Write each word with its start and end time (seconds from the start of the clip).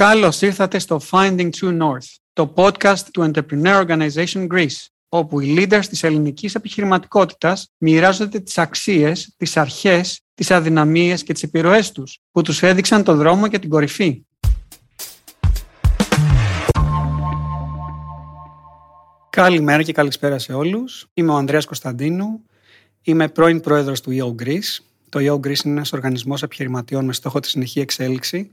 Καλώς 0.00 0.40
ήρθατε 0.40 0.78
στο 0.78 1.00
Finding 1.10 1.50
True 1.60 1.78
North, 1.78 2.16
το 2.32 2.52
podcast 2.56 2.98
του 3.12 3.30
Entrepreneur 3.30 3.86
Organization 3.86 4.46
Greece, 4.46 4.86
όπου 5.08 5.40
οι 5.40 5.54
leaders 5.58 5.84
της 5.88 6.02
ελληνικής 6.02 6.54
επιχειρηματικότητας 6.54 7.72
μοιράζονται 7.78 8.40
τις 8.40 8.58
αξίες, 8.58 9.34
τις 9.36 9.56
αρχές, 9.56 10.20
τις 10.34 10.50
αδυναμίες 10.50 11.22
και 11.22 11.32
τις 11.32 11.42
επιρροές 11.42 11.92
τους, 11.92 12.18
που 12.30 12.42
τους 12.42 12.62
έδειξαν 12.62 13.04
το 13.04 13.14
δρόμο 13.14 13.48
και 13.48 13.58
την 13.58 13.70
κορυφή. 13.70 14.24
Καλημέρα 19.30 19.82
και 19.82 19.92
καλησπέρα 19.92 20.38
σε 20.38 20.52
όλους. 20.52 21.06
Είμαι 21.14 21.32
ο 21.32 21.36
Ανδρέας 21.36 21.64
Κωνσταντίνου. 21.64 22.42
Είμαι 23.02 23.28
πρώην 23.28 23.60
πρόεδρος 23.60 24.00
του 24.00 24.10
EO 24.10 24.42
Greece. 24.42 24.84
Το 25.08 25.18
EO 25.18 25.34
Greece 25.34 25.64
είναι 25.64 25.74
ένας 25.74 25.92
οργανισμός 25.92 26.42
επιχειρηματιών 26.42 27.04
με 27.04 27.12
στόχο 27.12 27.40
τη 27.40 27.48
συνεχή 27.48 27.80
εξέλιξη 27.80 28.50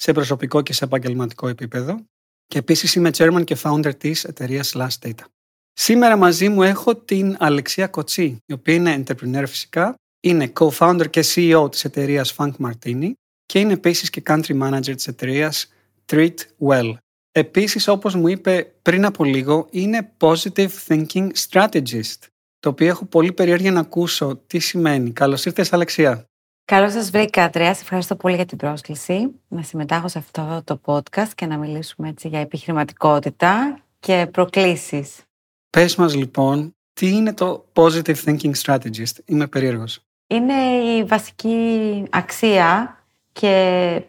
σε 0.00 0.12
προσωπικό 0.12 0.62
και 0.62 0.72
σε 0.72 0.84
επαγγελματικό 0.84 1.48
επίπεδο. 1.48 2.04
Και 2.46 2.58
επίσης 2.58 2.94
είμαι 2.94 3.10
chairman 3.16 3.44
και 3.44 3.56
founder 3.62 3.98
της 3.98 4.24
εταιρείας 4.24 4.72
Last 4.76 5.06
Data. 5.06 5.24
Σήμερα 5.72 6.16
μαζί 6.16 6.48
μου 6.48 6.62
έχω 6.62 6.96
την 6.96 7.36
Αλεξία 7.38 7.86
Κοτσί, 7.86 8.36
η 8.46 8.52
οποία 8.52 8.74
είναι 8.74 9.02
entrepreneur 9.02 9.44
φυσικά, 9.46 9.94
είναι 10.20 10.52
co-founder 10.60 11.10
και 11.10 11.24
CEO 11.34 11.68
της 11.70 11.84
εταιρείας 11.84 12.34
Funk 12.36 12.52
Martini 12.60 13.10
και 13.46 13.58
είναι 13.58 13.72
επίσης 13.72 14.10
και 14.10 14.22
country 14.26 14.62
manager 14.62 14.94
της 14.94 15.06
εταιρείας 15.06 15.72
Treat 16.06 16.34
Well. 16.68 16.94
Επίσης, 17.32 17.88
όπως 17.88 18.14
μου 18.14 18.28
είπε 18.28 18.72
πριν 18.82 19.04
από 19.04 19.24
λίγο, 19.24 19.66
είναι 19.70 20.12
positive 20.18 20.70
thinking 20.86 21.28
strategist, 21.48 22.18
το 22.58 22.68
οποίο 22.68 22.86
έχω 22.86 23.04
πολύ 23.04 23.32
περιέργεια 23.32 23.72
να 23.72 23.80
ακούσω 23.80 24.42
τι 24.46 24.58
σημαίνει. 24.58 25.12
Καλώς 25.12 25.44
ήρθες, 25.44 25.72
Αλεξία. 25.72 26.27
Καλώς 26.70 26.92
σας 26.92 27.10
βρήκα, 27.10 27.44
Αντρέα. 27.44 27.68
ευχαριστώ 27.68 28.16
πολύ 28.16 28.34
για 28.34 28.44
την 28.44 28.58
πρόσκληση 28.58 29.30
να 29.48 29.62
συμμετάχω 29.62 30.08
σε 30.08 30.18
αυτό 30.18 30.62
το 30.64 30.80
podcast 30.84 31.28
και 31.34 31.46
να 31.46 31.56
μιλήσουμε 31.56 32.08
έτσι 32.08 32.28
για 32.28 32.40
επιχειρηματικότητα 32.40 33.78
και 34.00 34.28
προκλήσεις. 34.32 35.22
Πες 35.70 35.96
μας 35.96 36.14
λοιπόν, 36.14 36.74
τι 36.92 37.08
είναι 37.08 37.34
το 37.34 37.64
Positive 37.72 38.16
Thinking 38.24 38.52
Strategist; 38.64 39.16
Είμαι 39.24 39.46
περίεργος. 39.46 40.00
Είναι 40.26 40.54
η 40.96 41.04
βασική 41.04 42.04
αξία 42.10 42.98
και 43.32 44.02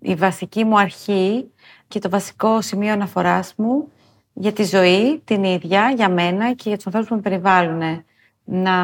η 0.00 0.14
βασική 0.14 0.64
μου 0.64 0.78
αρχή 0.78 1.50
και 1.88 1.98
το 1.98 2.08
βασικό 2.08 2.60
σημείο 2.60 2.92
αναφοράς 2.92 3.54
μου 3.56 3.88
για 4.32 4.52
τη 4.52 4.64
ζωή, 4.64 5.20
την 5.24 5.44
ίδια, 5.44 5.92
για 5.96 6.08
μένα 6.08 6.52
και 6.52 6.68
για 6.68 6.76
τους 6.76 6.86
ανθρώπους 6.86 7.08
που 7.08 7.14
με 7.14 7.20
περιβάλλουν. 7.20 8.04
Να 8.44 8.74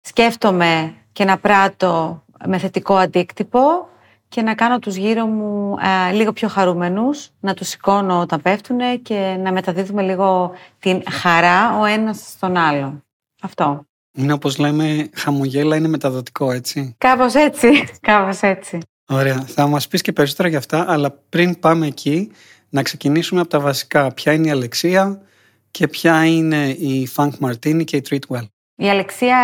σκέφτομαι 0.00 0.94
και 1.12 1.24
να 1.24 1.38
πράττω 1.38 2.22
με 2.46 2.58
θετικό 2.58 2.94
αντίκτυπο 2.94 3.88
και 4.28 4.42
να 4.42 4.54
κάνω 4.54 4.78
τους 4.78 4.96
γύρω 4.96 5.26
μου 5.26 5.76
λίγο 6.12 6.32
πιο 6.32 6.48
χαρούμενους, 6.48 7.30
να 7.40 7.54
τους 7.54 7.68
σηκώνω 7.68 8.20
όταν 8.20 8.42
πέφτουν 8.42 8.78
και 9.02 9.36
να 9.38 9.52
μεταδίδουμε 9.52 10.02
λίγο 10.02 10.52
την 10.78 11.02
χαρά 11.10 11.78
ο 11.78 11.84
ένας 11.84 12.30
στον 12.30 12.56
άλλο. 12.56 13.02
Αυτό. 13.42 13.84
Είναι 14.18 14.32
όπως 14.32 14.58
λέμε 14.58 15.08
χαμογέλα 15.14 15.76
είναι 15.76 15.88
μεταδοτικό 15.88 16.50
έτσι; 16.52 16.94
Κάπως 16.98 17.34
έτσι, 17.34 17.68
κάπως 18.00 18.40
έτσι. 18.40 18.78
Ωραία. 19.08 19.40
Θα 19.40 19.66
μας 19.66 19.88
πεις 19.88 20.02
και 20.02 20.12
περισσότερα 20.12 20.48
για 20.48 20.58
αυτά, 20.58 20.84
αλλά 20.88 21.10
πριν 21.28 21.60
πάμε 21.60 21.86
εκεί, 21.86 22.30
να 22.68 22.82
ξεκινήσουμε 22.82 23.40
από 23.40 23.48
τα 23.48 23.60
βασικά. 23.60 24.12
Ποια 24.12 24.32
είναι 24.32 24.46
η 24.46 24.50
Αλεξία 24.50 25.22
και 25.70 25.88
ποια 25.88 26.24
είναι 26.24 26.68
η 26.68 27.08
Funk 27.16 27.30
Martini 27.40 27.84
και 27.84 27.96
η 27.96 28.02
Treatwell. 28.08 28.46
Η 28.76 28.90
Αλεξία 28.90 29.38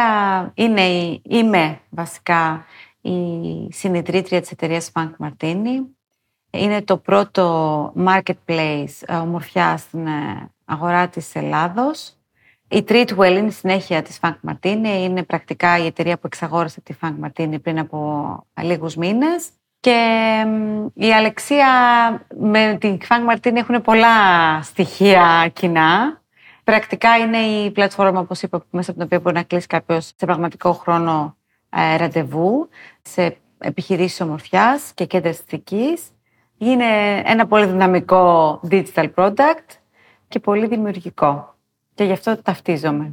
είναι 0.55 0.81
η, 0.81 1.23
είμαι 1.29 1.81
βασικά 1.91 2.65
η 3.01 3.73
συνειδητρία 3.73 4.41
της 4.41 4.51
εταιρείας 4.51 4.91
Funk 4.95 5.11
Martini. 5.19 5.87
Είναι 6.51 6.83
το 6.83 6.97
πρώτο 6.97 7.93
marketplace 8.07 8.93
ε, 9.07 9.15
ομορφιά 9.15 9.77
στην 9.77 10.07
ε, 10.07 10.51
αγορά 10.65 11.09
της 11.09 11.35
Ελλάδος. 11.35 12.13
Η 12.69 12.85
Treatwell 12.89 13.37
είναι 13.37 13.47
η 13.47 13.51
συνέχεια 13.51 14.03
της 14.03 14.21
Funk 14.23 14.37
Martini. 14.49 15.03
Είναι 15.03 15.23
πρακτικά 15.23 15.79
η 15.79 15.87
εταιρεία 15.87 16.15
που 16.15 16.27
εξαγόρασε 16.27 16.81
τη 16.81 16.95
Funk 17.03 17.15
Martini 17.25 17.63
πριν 17.63 17.79
από 17.79 18.47
λίγους 18.63 18.97
μήνες. 18.97 19.49
Και 19.81 20.45
η 20.95 21.13
Αλεξία 21.13 21.67
με 22.39 22.77
την 22.81 22.99
Funk 23.09 23.35
Martini 23.35 23.57
έχουν 23.57 23.83
πολλά 23.83 24.17
στοιχεία 24.63 25.51
κοινά. 25.53 26.23
Πρακτικά 26.65 27.17
είναι 27.17 27.39
η 27.39 27.71
πλατφόρμα, 27.71 28.21
όπως 28.21 28.43
είπα, 28.43 28.65
μέσα 28.71 28.91
από 28.91 28.99
την 28.99 29.03
οποία 29.03 29.21
μπορεί 29.21 29.35
να 29.35 29.43
κλείσει 29.43 29.67
κάποιος 29.67 30.05
σε 30.05 30.27
πραγματικό 30.27 30.73
χρόνο 30.73 31.37
ε, 31.38 31.38
ραντεβού, 31.71 32.69
σε 33.03 33.37
επιχειρήσεις 33.59 34.21
ομορφιάς 34.21 34.93
και 34.95 35.05
κέντρα 35.05 35.29
αισθητικής. 35.29 36.03
Είναι 36.59 36.85
ένα 37.25 37.47
πολύ 37.47 37.67
δυναμικό 37.67 38.61
digital 38.71 39.11
product 39.15 39.67
και 40.29 40.39
πολύ 40.41 40.67
δημιουργικό. 40.67 41.55
Και 41.95 42.05
γι' 42.05 42.13
αυτό 42.13 42.43
ταυτίζομαι. 42.43 43.13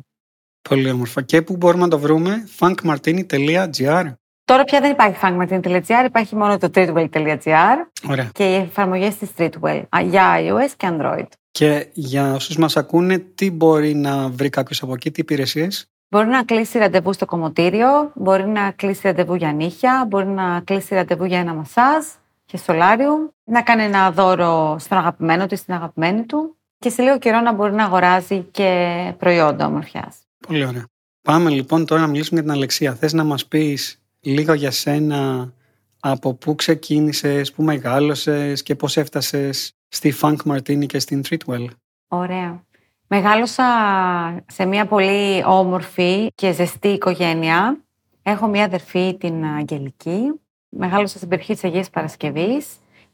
Πολύ 0.70 0.92
όμορφα. 0.92 1.22
Και 1.22 1.42
πού 1.42 1.56
μπορούμε 1.56 1.84
να 1.84 1.90
το 1.90 2.00
βρούμε, 2.00 2.48
funkmartini.gr. 2.60 4.14
Τώρα 4.46 4.64
πια 4.64 4.80
δεν 4.82 4.92
υπάρχει 4.92 5.18
funkmartini.gr, 5.22 6.06
υπάρχει 6.06 6.36
μόνο 6.36 6.58
το 6.58 6.70
streetwell.gr 6.74 7.76
Ωραία. 8.10 8.30
και 8.34 8.44
οι 8.44 8.56
εφαρμογές 8.56 9.16
της 9.16 9.30
Streetwell 9.38 9.84
για 10.04 10.36
iOS 10.40 10.72
και 10.78 10.90
Android. 10.92 11.28
Και 11.52 11.88
για 11.94 12.34
όσους 12.34 12.58
μας 12.58 12.78
ακούνε, 12.78 13.18
τι 13.18 13.52
μπορεί 13.52 13.94
να 13.94 14.30
βρει 14.30 14.50
κάποιος 14.50 14.82
από 14.82 14.94
εκεί, 14.94 15.12
τι 15.12 15.22
υπηρεσίες; 15.22 15.86
Μπορεί 16.10 16.28
να 16.28 16.44
κλείσει 16.44 16.78
ραντεβού 16.78 17.14
στο 17.14 17.26
κομμωτήριο, 17.26 18.12
μπορεί 18.16 18.48
να 18.48 18.72
κλείσει 18.72 19.02
ραντεβού 19.04 19.36
για 19.36 19.52
νύχια, 19.54 20.06
μπορεί 20.10 20.28
να 20.28 20.62
κλείσει 20.62 20.96
ραντεβού 20.96 21.24
για 21.26 21.40
ένα 21.40 21.54
μασάζ 21.54 22.06
και 22.46 22.58
σολάριου, 22.58 23.34
να 23.44 23.62
κάνει 23.62 23.84
ένα 23.84 24.12
δώρο 24.12 24.76
στον 24.80 24.98
αγαπημένο 24.98 25.48
του 25.48 25.54
ή 25.54 25.58
στην 25.58 25.74
αγαπημένη 25.74 26.24
του 26.24 26.56
και 26.80 26.90
σε 26.90 27.02
λίγο 27.02 27.18
καιρό 27.18 27.40
να 27.40 27.54
μπορεί 27.54 27.74
να 27.74 27.84
αγοράζει 27.84 28.42
και 28.42 29.14
προϊόντα 29.18 29.66
ομορφιάς. 29.66 30.18
Πολύ 30.48 30.66
ωραία. 30.66 30.86
Πάμε 31.22 31.50
λοιπόν 31.50 31.86
τώρα 31.86 32.02
να 32.02 32.08
μιλήσουμε 32.08 32.40
για 32.40 32.50
την 32.50 32.58
Αλεξία. 32.58 32.96
Θες 32.96 33.14
να 33.14 33.24
μας 33.24 33.46
πεις 33.46 34.02
λίγο 34.20 34.54
για 34.54 34.72
σένα 34.72 35.54
από 36.00 36.34
πού 36.34 36.56
ξεκίνησες, 36.56 37.52
πού 37.52 37.64
μεγάλωσες 37.64 38.64
και 38.64 38.76
πώς 38.76 38.98
έφτασες 38.98 39.72
στη 39.88 40.14
Funk 40.22 40.36
Martini 40.46 40.86
και 40.86 41.00
στην 41.00 41.22
Treatwell; 41.30 41.66
Ωραία. 42.08 42.64
Μεγάλωσα 43.08 43.64
σε 44.48 44.66
μια 44.66 44.86
πολύ 44.86 45.44
όμορφη 45.46 46.28
και 46.36 46.52
ζεστή 46.52 46.88
οικογένεια. 46.88 47.78
Έχω 48.24 48.48
μια 48.48 48.64
αδερφή, 48.64 49.18
την 49.20 49.46
Αγγελική. 49.46 50.40
Μεγάλωσα 50.70 51.18
στην 51.18 51.30
περιοχή 51.30 51.54
της 51.54 51.64
Αγίας 51.64 51.90
Παρασκευής 51.90 52.68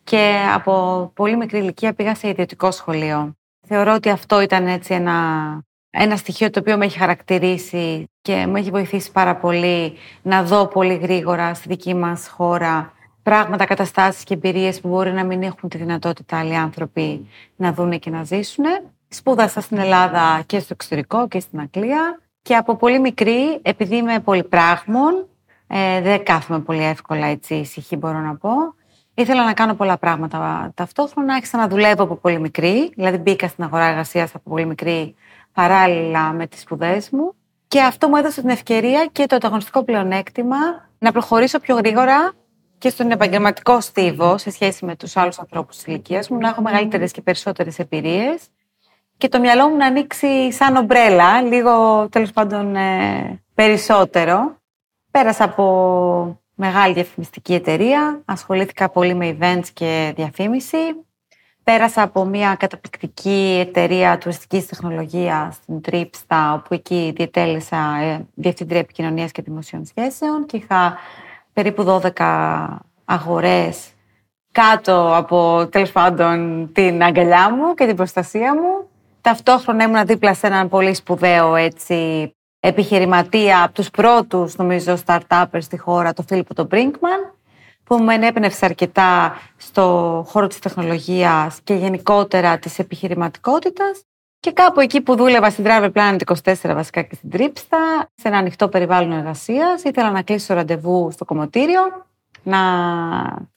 και 0.03 0.35
από 0.53 1.11
πολύ 1.15 1.37
μικρή 1.37 1.59
ηλικία 1.59 1.93
πήγα 1.93 2.15
σε 2.15 2.27
ιδιωτικό 2.27 2.71
σχολείο. 2.71 3.35
Θεωρώ 3.67 3.93
ότι 3.93 4.09
αυτό 4.09 4.41
ήταν 4.41 4.67
έτσι 4.67 4.93
ένα 4.93 5.59
ένα 5.91 6.15
στοιχείο 6.15 6.49
το 6.49 6.59
οποίο 6.59 6.77
με 6.77 6.85
έχει 6.85 6.97
χαρακτηρίσει 6.97 8.09
και 8.21 8.45
με 8.45 8.59
έχει 8.59 8.69
βοηθήσει 8.69 9.11
πάρα 9.11 9.35
πολύ 9.35 9.93
να 10.21 10.43
δω 10.43 10.67
πολύ 10.67 10.95
γρήγορα 10.95 11.53
στη 11.53 11.67
δική 11.67 11.93
μας 11.93 12.27
χώρα 12.27 12.93
πράγματα, 13.23 13.65
καταστάσεις 13.65 14.23
και 14.23 14.33
εμπειρίες 14.33 14.81
που 14.81 14.87
μπορεί 14.87 15.11
να 15.11 15.23
μην 15.23 15.43
έχουν 15.43 15.69
τη 15.69 15.77
δυνατότητα 15.77 16.37
άλλοι 16.37 16.55
άνθρωποι 16.55 17.27
να 17.55 17.73
δούνε 17.73 17.97
και 17.97 18.09
να 18.09 18.23
ζήσουν. 18.23 18.65
Σπούδασα 19.13 19.61
στην 19.61 19.77
Ελλάδα 19.77 20.43
και 20.45 20.59
στο 20.59 20.69
εξωτερικό 20.71 21.27
και 21.27 21.39
στην 21.39 21.59
Αγγλία 21.59 22.21
και 22.41 22.55
από 22.55 22.75
πολύ 22.75 22.99
μικρή, 22.99 23.59
επειδή 23.61 23.95
είμαι 23.95 24.19
πολυπράγμων, 24.19 25.27
ε, 25.67 26.01
δεν 26.01 26.23
κάθομαι 26.23 26.59
πολύ 26.59 26.83
εύκολα 26.83 27.25
έτσι 27.25 27.55
ησυχή 27.55 27.95
μπορώ 27.95 28.19
να 28.19 28.35
πω, 28.35 28.49
Ήθελα 29.13 29.45
να 29.45 29.53
κάνω 29.53 29.73
πολλά 29.73 29.97
πράγματα 29.97 30.71
ταυτόχρονα. 30.75 31.33
Άρχισα 31.33 31.57
να 31.57 31.67
δουλεύω 31.67 32.03
από 32.03 32.15
πολύ 32.15 32.39
μικρή, 32.39 32.91
δηλαδή 32.95 33.17
μπήκα 33.17 33.47
στην 33.47 33.63
αγορά 33.63 33.85
εργασίας 33.85 34.35
από 34.35 34.49
πολύ 34.49 34.65
μικρή 34.65 35.15
παράλληλα 35.53 36.31
με 36.33 36.47
τις 36.47 36.59
σπουδές 36.61 37.09
μου. 37.09 37.33
Και 37.67 37.81
αυτό 37.81 38.07
μου 38.07 38.15
έδωσε 38.15 38.41
την 38.41 38.49
ευκαιρία 38.49 39.09
και 39.11 39.25
το 39.25 39.35
ανταγωνιστικό 39.35 39.83
πλεονέκτημα 39.83 40.57
να 40.97 41.11
προχωρήσω 41.11 41.59
πιο 41.59 41.75
γρήγορα 41.75 42.33
και 42.77 42.89
στον 42.89 43.11
επαγγελματικό 43.11 43.81
στίβο 43.81 44.37
σε 44.37 44.51
σχέση 44.51 44.85
με 44.85 44.95
τους 44.95 45.17
άλλους 45.17 45.39
ανθρώπους 45.39 45.75
της 45.75 45.85
ηλικίας 45.85 46.29
μου, 46.29 46.37
να 46.37 46.47
έχω 46.47 46.61
μεγαλύτερες 46.61 47.11
και 47.11 47.21
περισσότερες 47.21 47.79
εμπειρίες 47.79 48.41
και 49.21 49.29
το 49.29 49.39
μυαλό 49.39 49.69
μου 49.69 49.75
να 49.75 49.85
ανοίξει 49.85 50.51
σαν 50.51 50.75
ομπρέλα, 50.75 51.41
λίγο 51.41 52.07
τέλος 52.09 52.31
πάντων 52.31 52.75
ε, 52.75 53.41
περισσότερο. 53.53 54.55
Πέρασα 55.11 55.43
από 55.43 56.41
μεγάλη 56.55 56.93
διαφημιστική 56.93 57.53
εταιρεία, 57.53 58.21
ασχολήθηκα 58.25 58.89
πολύ 58.89 59.13
με 59.13 59.37
events 59.39 59.67
και 59.73 60.13
διαφήμιση. 60.15 60.77
Πέρασα 61.63 62.01
από 62.01 62.25
μια 62.25 62.55
καταπληκτική 62.55 63.65
εταιρεία 63.67 64.17
τουριστικής 64.17 64.65
τεχνολογίας 64.65 65.55
στην 65.55 65.81
Τρίπστα, 65.81 66.53
όπου 66.53 66.73
εκεί 66.73 67.13
διετέλεσα 67.15 67.77
ε, 68.01 68.27
διευθύντρια 68.33 68.79
επικοινωνίας 68.79 69.31
και 69.31 69.41
δημοσίων 69.41 69.85
σχέσεων 69.85 70.45
και 70.45 70.57
είχα 70.57 70.97
περίπου 71.53 72.01
12 72.15 72.77
αγορές 73.05 73.91
κάτω 74.51 75.15
από 75.15 75.67
τέλος 75.71 75.91
πάντων 75.91 76.69
την 76.73 77.03
αγκαλιά 77.03 77.55
μου 77.55 77.73
και 77.73 77.85
την 77.85 77.95
προστασία 77.95 78.55
μου. 78.55 78.89
Ταυτόχρονα 79.21 79.83
ήμουν 79.83 80.05
δίπλα 80.05 80.33
σε 80.33 80.47
έναν 80.47 80.69
πολύ 80.69 80.93
σπουδαίο 80.93 81.55
έτσι, 81.55 82.31
επιχειρηματία 82.59 83.63
από 83.63 83.73
τους 83.73 83.89
πρώτους 83.89 84.55
νομίζω 84.55 84.97
startupers 85.05 85.61
στη 85.61 85.77
χώρα, 85.77 86.13
το 86.13 86.23
Φίλιππο 86.27 86.53
τον 86.53 86.67
Brinkman, 86.71 87.35
που 87.83 87.97
με 87.97 88.13
ενέπνευσε 88.13 88.65
αρκετά 88.65 89.37
στο 89.57 90.25
χώρο 90.27 90.47
της 90.47 90.59
τεχνολογίας 90.59 91.59
και 91.63 91.73
γενικότερα 91.73 92.59
της 92.59 92.79
επιχειρηματικότητας. 92.79 94.01
Και 94.39 94.51
κάπου 94.51 94.79
εκεί 94.79 95.01
που 95.01 95.15
δούλευα 95.15 95.49
στην 95.49 95.65
Travel 95.67 95.91
Planet 95.91 96.17
24 96.25 96.53
βασικά 96.73 97.01
και 97.01 97.15
στην 97.15 97.29
Τρίπστα, 97.29 97.77
σε 98.15 98.27
ένα 98.27 98.37
ανοιχτό 98.37 98.67
περιβάλλον 98.67 99.11
εργασίας, 99.11 99.83
ήθελα 99.83 100.11
να 100.11 100.21
κλείσω 100.21 100.53
ραντεβού 100.53 101.11
στο 101.11 101.25
κομμωτήριο, 101.25 101.81
να 102.43 102.59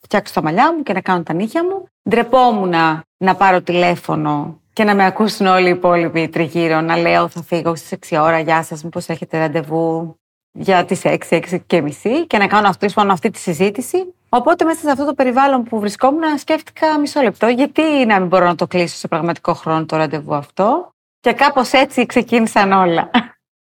φτιάξω 0.01 0.35
τα 0.35 0.43
μαλλιά 0.43 0.75
μου 0.75 0.83
και 0.83 0.93
να 0.93 1.01
κάνω 1.01 1.23
τα 1.23 1.33
νύχια 1.33 1.65
μου. 1.65 1.87
Ντρεπόμουν 2.09 2.75
να 3.17 3.35
πάρω 3.37 3.63
τηλέφωνο 3.63 4.59
και 4.75 4.85
να 4.85 4.95
με 4.95 5.05
ακούσουν 5.05 5.47
όλοι 5.47 5.67
οι 5.67 5.71
υπόλοιποι 5.71 6.29
τριγύρω 6.29 6.81
να 6.81 6.97
λέω 6.97 7.29
θα 7.29 7.43
φύγω 7.43 7.77
στις 7.77 7.99
6 8.11 8.19
ώρα, 8.21 8.41
γεια 8.41 8.63
σας, 8.63 8.85
μήπως 8.85 9.09
έχετε 9.09 9.39
ραντεβού 9.39 10.17
για 10.53 10.85
τις 10.85 11.01
6, 11.05 11.17
6 11.29 11.59
και 11.67 11.81
μισή 11.81 12.27
και 12.27 12.39
να 12.39 12.47
κάνω 12.47 12.69
αυτή, 12.69 12.91
πάνω 12.95 13.13
αυτή 13.13 13.31
τη 13.31 13.39
συζήτηση. 13.39 14.15
Οπότε 14.29 14.65
μέσα 14.65 14.81
σε 14.81 14.91
αυτό 14.91 15.05
το 15.05 15.15
περιβάλλον 15.15 15.63
που 15.63 15.81
βρισκόμουν 15.81 16.39
σκέφτηκα 16.39 16.99
μισό 16.99 17.21
λεπτό 17.21 17.47
γιατί 17.47 17.83
να 18.07 18.19
μην 18.19 18.29
μπορώ 18.29 18.47
να 18.47 18.55
το 18.55 18.67
κλείσω 18.67 18.97
σε 18.97 19.09
πραγματικό 19.09 19.55
χρόνο 19.55 19.85
το 19.85 19.97
ραντεβού 19.97 20.35
αυτό 20.35 20.95
και 21.21 21.33
κάπως 21.33 21.73
έτσι 21.73 22.07
ξεκίνησαν 22.07 22.73
όλα. 22.73 23.11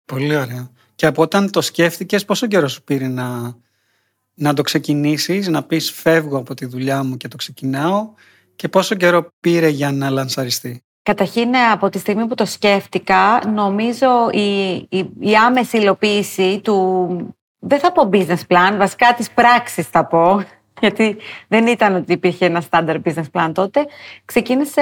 Πολύ 0.05 0.35
ωραία. 0.35 0.69
Και 0.95 1.05
από 1.05 1.21
όταν 1.21 1.51
το 1.51 1.61
σκέφτηκες 1.61 2.25
πόσο 2.25 2.47
καιρό 2.47 2.67
σου 2.67 2.83
πήρε 2.83 3.07
να, 3.07 3.55
να 4.33 4.53
το 4.53 4.61
ξεκινήσεις, 4.61 5.47
να 5.47 5.63
πεις 5.63 5.91
φεύγω 5.91 6.37
από 6.37 6.53
τη 6.53 6.65
δουλειά 6.65 7.03
μου 7.03 7.17
και 7.17 7.27
το 7.27 7.35
ξεκινάω 7.35 8.09
και 8.55 8.67
πόσο 8.67 8.95
καιρό 8.95 9.31
πήρε 9.39 9.67
για 9.67 9.91
να 9.91 10.09
λανσαριστεί; 10.09 10.85
Καταρχήν, 11.05 11.55
από 11.55 11.89
τη 11.89 11.99
στιγμή 11.99 12.27
που 12.27 12.35
το 12.35 12.45
σκέφτηκα, 12.45 13.41
νομίζω 13.53 14.29
η, 14.31 14.73
η, 14.73 15.09
η 15.19 15.35
άμεση 15.45 15.77
υλοποίηση 15.77 16.59
του, 16.63 17.35
δεν 17.59 17.79
θα 17.79 17.91
πω 17.91 18.09
business 18.11 18.47
plan, 18.47 18.75
βασικά 18.77 19.13
της 19.13 19.31
πράξης 19.31 19.87
θα 19.87 20.05
πω, 20.05 20.43
γιατί 20.81 21.17
δεν 21.47 21.67
ήταν 21.67 21.95
ότι 21.95 22.13
υπήρχε 22.13 22.45
ένα 22.45 22.63
standard 22.69 23.01
business 23.03 23.31
plan 23.31 23.51
τότε, 23.53 23.85
ξεκίνησε 24.25 24.81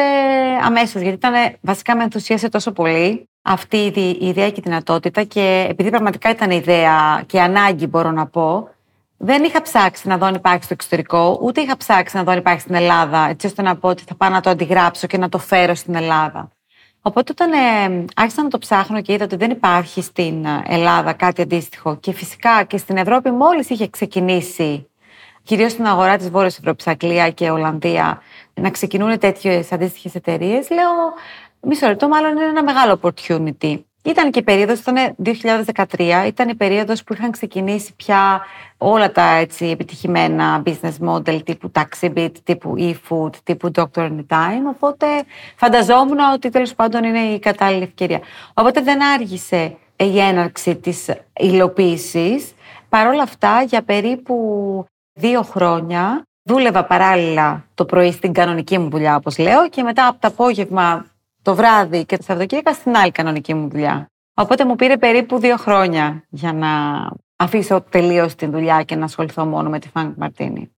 αμέσως, 0.64 1.02
γιατί 1.02 1.16
ήταν, 1.16 1.34
βασικά 1.62 1.96
με 1.96 2.04
ενθουσίασε 2.04 2.50
τόσο 2.50 2.72
πολύ 2.72 3.30
αυτή 3.42 3.78
η 3.96 4.28
ιδέα 4.28 4.50
και 4.50 4.60
η 4.60 4.64
δυνατότητα 4.64 5.24
και 5.24 5.68
επειδή 5.70 5.90
πραγματικά 5.90 6.30
ήταν 6.30 6.52
ιδέα 6.52 7.24
και 7.26 7.42
ανάγκη 7.42 7.88
μπορώ 7.88 8.12
να 8.12 8.28
πω, 8.28 8.70
δεν 9.26 9.44
είχα 9.44 9.62
ψάξει 9.62 10.08
να 10.08 10.18
δω 10.18 10.26
αν 10.26 10.34
υπάρχει 10.34 10.64
στο 10.64 10.74
εξωτερικό, 10.74 11.40
ούτε 11.42 11.62
είχα 11.62 11.78
ψάξει 11.78 12.16
να 12.16 12.24
δω 12.24 12.32
αν 12.32 12.38
υπάρχει 12.38 12.60
στην 12.62 12.76
Ελλάδα, 12.76 13.28
έτσι 13.30 13.48
ώστε 13.48 13.62
να 13.62 13.76
πω 13.76 13.90
ότι 13.90 14.04
θα 14.08 14.16
πάω 14.16 14.30
να 14.30 14.42
το 14.42 14.50
αντιγράψω 14.50 15.08
και 15.08 15.18
να 15.18 15.30
το 15.30 15.38
φέρω 15.38 15.76
στην 15.76 15.96
Ελλάδα. 15.96 16.52
Οπότε 17.02 17.32
όταν 17.32 17.52
ε, 17.52 18.06
άρχισα 18.16 18.44
να 18.44 18.50
το 18.50 18.58
ψάχνω 18.58 19.02
και 19.02 19.14
είδα 19.14 19.24
ότι 19.24 19.36
δεν 19.36 19.52
υπάρχει 19.52 20.02
στην 20.02 20.46
ε, 20.46 20.64
Ελλάδα 20.68 21.14
κάτι 21.14 21.42
αντίστοιχο 21.42 21.96
και 21.96 22.12
φυσικά 22.12 22.64
και 22.64 22.78
στην 22.78 22.98
Ευρώπη 22.98 23.32
μόλις 23.32 23.70
είχε 23.70 23.88
ξεκινήσει, 23.88 24.90
κυρίως 25.44 25.72
στην 25.72 25.86
αγορά 25.88 26.18
της 26.18 26.30
Βόρειας 26.30 26.58
Ευρώπης, 26.58 26.88
Αγγλία 26.88 27.30
και 27.30 27.50
Ολλανδία, 27.50 28.22
να 28.54 28.70
ξεκινούν 28.70 29.20
τέτοιες 29.20 29.72
αντίστοιχες 29.72 30.16
εταιρείες, 30.16 30.70
λέω 30.70 30.92
μισό 31.62 31.88
λεπτό 31.88 32.08
μάλλον 32.08 32.32
είναι 32.32 32.46
ένα 32.46 32.64
μεγάλο 32.64 33.00
opportunity. 33.02 33.82
Ήταν 34.06 34.32
και 34.32 34.40
η 34.40 34.44
περίοδος, 34.44 34.80
ήταν 34.80 35.16
2013, 35.18 36.26
ήταν 36.28 36.50
η 36.50 36.56
περίοδος 36.56 37.04
που 37.04 37.14
είχαν 37.14 37.32
ξεκινήσει 37.32 37.96
πια 37.96 38.42
όλα 38.78 39.12
τα 39.12 39.36
έτσι, 39.36 39.66
επιτυχημένα 39.66 40.64
business 40.66 41.08
model 41.08 41.44
τύπου 41.44 41.72
TaxiBit, 41.76 42.32
τύπου 42.44 42.74
eFood, 42.78 43.36
τύπου 43.44 43.72
Doctor 43.76 44.10
Anytime, 44.10 44.66
οπότε 44.70 45.06
φανταζόμουν 45.56 46.20
ότι 46.34 46.50
τέλος 46.50 46.74
πάντων 46.74 47.04
είναι 47.04 47.20
η 47.20 47.40
κατάλληλη 47.40 47.84
ευκαιρία. 47.84 48.20
Οπότε 48.54 48.82
δεν 48.82 49.04
άργησε 49.04 49.78
η 49.96 50.20
έναρξη 50.20 50.76
της 50.76 51.10
υλοποίησης. 51.40 52.54
Παρ' 52.90 53.08
όλα 53.08 53.24
αυτά, 53.24 53.62
για 53.62 53.82
περίπου 53.82 54.36
δύο 55.14 55.42
χρόνια 55.42 56.24
δούλευα 56.44 56.86
παράλληλα 56.86 57.66
το 57.74 57.86
πρωί 57.86 58.12
στην 58.12 58.34
κανονική 58.34 58.78
μου 58.78 58.90
δουλειά, 58.90 59.16
όπως 59.16 59.38
λέω, 59.38 59.70
και 59.70 59.84
μετά 59.84 60.08
από 60.08 60.22
το 60.22 60.28
απόγευμα 60.28 61.06
το 61.44 61.56
βράδυ 61.56 62.06
και 62.06 62.18
το 62.18 62.24
Σαββατοκύριακο 62.24 62.74
στην 62.74 62.96
άλλη 62.96 63.12
κανονική 63.12 63.54
μου 63.54 63.70
δουλειά. 63.70 64.08
Οπότε 64.34 64.66
μου 64.66 64.76
πήρε 64.76 64.98
περίπου 64.98 65.40
δύο 65.40 65.58
χρόνια 65.58 66.26
για 66.30 66.54
να 66.54 66.70
αφήσω 67.36 67.82
τελείως 67.82 68.36
τη 68.36 68.46
δουλειά 68.46 68.84
και 68.84 68.96
να 68.96 69.06
ασχοληθώ 69.06 69.46
μόνο 69.46 69.70
με 69.70 69.80
τη 69.80 69.90
Φάνκ 69.90 70.18
Μαρτίνη. 70.18 70.72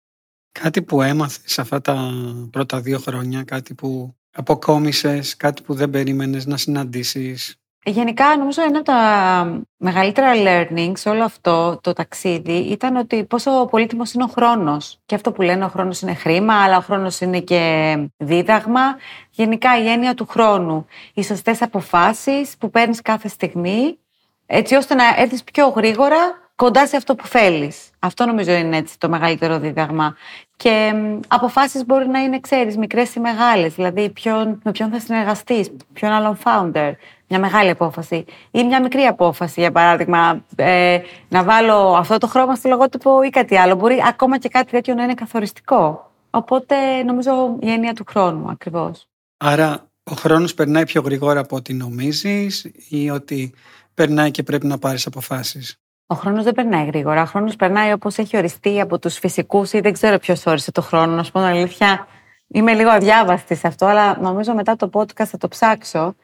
Κάτι 0.52 0.82
που 0.82 1.02
έμαθες 1.02 1.60
αυτά 1.60 1.82
τα 1.82 2.12
πρώτα 2.52 2.82
δύο 2.82 3.00
χρόνια, 3.00 3.44
κάτι 3.44 3.74
που 3.74 4.16
αποκόμισες, 4.32 5.36
κάτι 5.36 5.62
που 5.62 5.74
δεν 5.74 5.90
περίμενες 5.90 6.46
να 6.46 6.58
συναντήσεις. 6.58 7.56
Γενικά, 7.88 8.38
νομίζω 8.38 8.62
ένα 8.62 8.78
από 8.78 8.86
τα 8.86 9.62
μεγαλύτερα 9.78 10.32
learnings 10.36 10.92
σε 10.94 11.10
όλο 11.10 11.24
αυτό 11.24 11.80
το 11.82 11.94
ταξίδι 11.94 12.58
ήταν 12.58 12.96
ότι 12.96 13.24
πόσο 13.26 13.66
πολύτιμος 13.66 14.14
είναι 14.14 14.24
ο 14.24 14.28
χρόνος. 14.28 15.00
Και 15.06 15.16
αυτό 15.16 15.32
που 15.32 15.42
λένε 15.42 15.66
ο 15.66 15.68
χρόνος 15.68 16.02
είναι 16.02 16.14
χρήμα, 16.14 16.64
αλλά 16.64 16.78
ο 16.78 16.82
χρόνος 16.82 17.20
είναι 17.20 17.40
και 17.40 17.98
δίδαγμα. 18.18 18.82
Γενικά 19.30 19.80
η 19.82 19.90
έννοια 19.90 20.14
του 20.14 20.26
χρόνου. 20.26 20.86
Οι 21.14 21.24
σωστές 21.24 21.62
αποφάσεις 21.62 22.58
που 22.58 22.70
παίρνεις 22.70 23.02
κάθε 23.02 23.28
στιγμή, 23.28 23.98
έτσι 24.46 24.76
ώστε 24.76 24.96
να 24.96 25.04
έρθεις 25.18 25.44
πιο 25.44 25.68
γρήγορα 25.68 26.18
κοντά 26.56 26.88
σε 26.88 26.98
αυτό 26.98 27.16
που 27.16 27.28
θέλεις. 27.28 27.90
Αυτό 28.00 28.26
νομίζω 28.26 28.52
είναι 28.52 28.78
έτσι 28.78 29.00
το 29.00 29.10
μεγαλύτερο 29.10 29.60
δίδαγμα. 29.60 30.16
Και 30.57 30.94
αποφάσεις 31.28 31.86
μπορεί 31.86 32.07
να 32.07 32.19
είναι, 32.19 32.40
ξέρεις, 32.40 32.78
μικρές 32.78 33.16
ή 33.16 33.19
μεγάλες. 33.19 33.74
Δηλαδή, 33.74 34.10
ποιον, 34.10 34.62
με 34.63 34.72
ποιον 34.72 34.90
θα 34.90 35.00
συνεργαστείς, 35.00 35.72
ποιον 35.94 36.12
άλλον 36.12 36.38
founder, 36.44 36.92
μια 37.28 37.40
μεγάλη 37.40 37.69
απόφαση 37.69 38.25
ή 38.52 38.63
μια 38.63 38.81
μικρή 38.81 39.02
απόφαση, 39.02 39.60
για 39.60 39.72
παράδειγμα, 39.72 40.46
ε, 40.56 41.00
να 41.30 41.44
βάλω 41.44 41.96
αυτό 41.98 42.18
το 42.18 42.28
χρώμα 42.28 42.56
στο 42.56 42.69
λογότυπο 42.69 43.24
ή 43.24 43.30
κάτι 43.30 43.57
άλλο. 43.57 43.75
Μπορεί 43.75 44.04
ακόμα 44.07 44.38
και 44.38 44.50
κάτι 44.50 44.72
τέτοιο 44.72 44.94
να 44.94 45.04
είναι 45.04 45.13
καθοριστικό. 45.13 46.12
Οπότε 46.30 47.04
νομίζω 47.04 47.57
η 47.60 47.72
έννοια 47.72 47.94
του 47.94 48.04
χρόνου 48.07 48.50
ακριβώς. 48.50 49.07
Άρα 49.38 49.90
ο 50.04 50.16
χρόνος 50.16 50.54
περνάει 50.54 50.86
πιο 50.86 51.02
γρήγορα 51.02 51.40
από 51.40 51.56
ό,τι 51.56 51.74
νομίζεις 51.74 52.72
ή 52.90 53.10
ότι 53.10 53.54
περνάει 53.94 54.31
και 54.31 54.44
πρέπει 54.44 54.68
να 54.68 54.78
πάρεις 54.78 55.06
αποφάσεις; 55.06 55.75
Ο 56.07 56.16
χρόνος 56.16 56.44
δεν 56.44 56.54
περνάει 56.54 56.86
γρήγορα. 56.86 57.22
Ο 57.22 57.25
χρόνος 57.25 57.56
περνάει 57.56 57.92
όπως 57.92 58.18
έχει 58.18 58.38
οριστεί 58.38 58.81
από 58.81 59.00
τους 59.00 59.18
φυσικούς 59.18 59.74
ή 59.74 59.80
δεν 59.80 59.94
ξέρω 59.94 60.18
ποιος 60.18 60.46
όρισε 60.46 60.72
το 60.72 60.81
χρόνο. 60.81 61.16
Να 61.16 61.24
σου 61.24 61.31
πω 61.31 61.40
την 61.40 61.48
αλήθεια, 61.48 62.07
είμαι 62.48 62.74
λίγο 62.74 62.90
αδιάβαστη 62.90 63.56
σε 63.56 63.68
αυτό, 63.68 63.86
αλλά 63.86 64.19
νομίζω 64.19 64.54
μετά 64.54 64.75
το 64.75 64.90
podcast 64.94 65.25
θα 65.25 65.38
το 65.38 65.48
ψάξω 65.48 66.16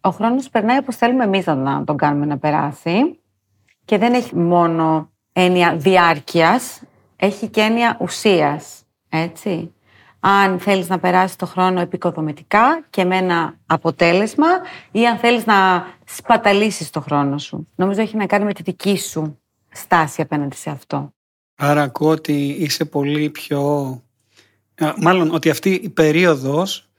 ο 0.00 0.10
χρόνος 0.10 0.48
περνάει 0.48 0.78
όπως 0.78 0.96
θέλουμε 0.96 1.24
εμείς 1.24 1.46
να 1.46 1.84
τον 1.84 1.96
κάνουμε 1.96 2.26
να 2.26 2.38
περάσει 2.38 3.20
και 3.84 3.98
δεν 3.98 4.14
έχει 4.14 4.36
μόνο 4.36 5.10
έννοια 5.32 5.76
διάρκειας, 5.76 6.82
έχει 7.16 7.48
και 7.48 7.60
έννοια 7.60 7.96
ουσίας, 8.00 8.82
έτσι. 9.08 9.74
Αν 10.20 10.58
θέλεις 10.58 10.88
να 10.88 10.98
περάσεις 10.98 11.36
το 11.36 11.46
χρόνο 11.46 11.80
επικοδομητικά 11.80 12.84
και 12.90 13.04
με 13.04 13.16
ένα 13.16 13.54
αποτέλεσμα 13.66 14.46
ή 14.90 15.06
αν 15.06 15.18
θέλεις 15.18 15.46
να 15.46 15.86
σπαταλήσεις 16.04 16.90
το 16.90 17.00
χρόνο 17.00 17.38
σου. 17.38 17.68
Νομίζω 17.74 18.00
έχει 18.00 18.16
να 18.16 18.26
κάνει 18.26 18.44
με 18.44 18.52
τη 18.52 18.62
δική 18.62 18.98
σου 18.98 19.38
στάση 19.70 20.22
απέναντι 20.22 20.56
σε 20.56 20.70
αυτό. 20.70 21.12
Άρα 21.56 21.82
ακούω 21.82 22.10
ότι 22.10 22.56
είσαι 22.58 22.84
πολύ 22.84 23.30
πιο... 23.30 24.02
Μάλλον 24.96 25.34
ότι 25.34 25.50
αυτή 25.50 25.70
η 25.70 25.88
περίοδος 25.88 26.90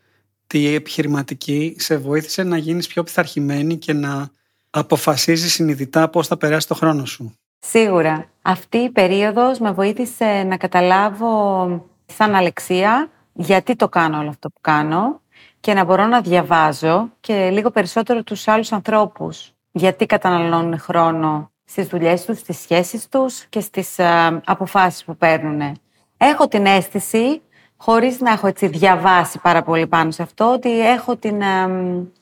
η 0.53 0.73
επιχειρηματική 0.73 1.75
σε 1.77 1.97
βοήθησε 1.97 2.43
να 2.43 2.57
γίνεις 2.57 2.87
πιο 2.87 3.03
πειθαρχημένη 3.03 3.77
και 3.77 3.93
να 3.93 4.29
αποφασίζεις 4.69 5.53
συνειδητά 5.53 6.09
πώς 6.09 6.27
θα 6.27 6.37
περάσεις 6.37 6.67
το 6.67 6.75
χρόνο 6.75 7.05
σου. 7.05 7.33
Σίγουρα. 7.59 8.25
Αυτή 8.41 8.77
η 8.77 8.89
περίοδος 8.89 9.59
με 9.59 9.71
βοήθησε 9.71 10.43
να 10.43 10.57
καταλάβω 10.57 11.67
σαν 12.05 12.35
αλεξία 12.35 13.09
γιατί 13.33 13.75
το 13.75 13.89
κάνω 13.89 14.19
όλο 14.19 14.29
αυτό 14.29 14.49
που 14.49 14.61
κάνω 14.61 15.21
και 15.59 15.73
να 15.73 15.83
μπορώ 15.83 16.05
να 16.05 16.21
διαβάζω 16.21 17.09
και 17.19 17.49
λίγο 17.49 17.71
περισσότερο 17.71 18.23
τους 18.23 18.47
άλλους 18.47 18.71
ανθρώπους. 18.71 19.51
Γιατί 19.71 20.05
καταναλώνουν 20.05 20.79
χρόνο 20.79 21.51
στις 21.65 21.87
δουλειές 21.87 22.25
τους, 22.25 22.37
στις 22.37 22.59
σχέσεις 22.59 23.07
τους 23.07 23.45
και 23.45 23.59
στις 23.59 23.99
ε, 23.99 24.41
αποφάσεις 24.45 25.03
που 25.03 25.17
παίρνουν. 25.17 25.75
Έχω 26.17 26.47
την 26.47 26.65
αίσθηση 26.65 27.41
χωρίς 27.77 28.19
να 28.19 28.31
έχω 28.31 28.47
έτσι 28.47 28.67
διαβάσει 28.67 29.39
πάρα 29.39 29.63
πολύ 29.63 29.87
πάνω 29.87 30.11
σε 30.11 30.21
αυτό, 30.21 30.53
ότι 30.53 30.87
έχω 30.87 31.15
την, 31.15 31.41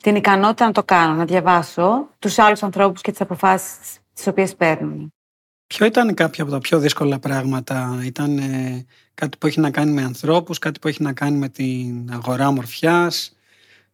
την 0.02 0.16
ικανότητα 0.16 0.64
να 0.64 0.72
το 0.72 0.82
κάνω, 0.82 1.14
να 1.14 1.24
διαβάσω 1.24 2.08
τους 2.18 2.38
άλλους 2.38 2.62
ανθρώπους 2.62 3.00
και 3.00 3.10
τις 3.10 3.20
αποφάσεις 3.20 3.98
τις 4.14 4.26
οποίες 4.26 4.56
παίρνουν. 4.56 5.12
Ποιο 5.74 5.86
ήταν 5.86 6.14
κάποια 6.14 6.42
από 6.42 6.52
τα 6.52 6.58
πιο 6.58 6.78
δύσκολα 6.78 7.18
πράγματα, 7.18 8.00
ήταν 8.04 8.40
κάτι 9.14 9.38
που 9.38 9.46
έχει 9.46 9.60
να 9.60 9.70
κάνει 9.70 9.92
με 9.92 10.02
ανθρώπους, 10.02 10.58
κάτι 10.58 10.78
που 10.78 10.88
έχει 10.88 11.02
να 11.02 11.12
κάνει 11.12 11.36
με 11.36 11.48
την 11.48 12.10
αγορά 12.12 12.50
μορφιάς, 12.50 13.36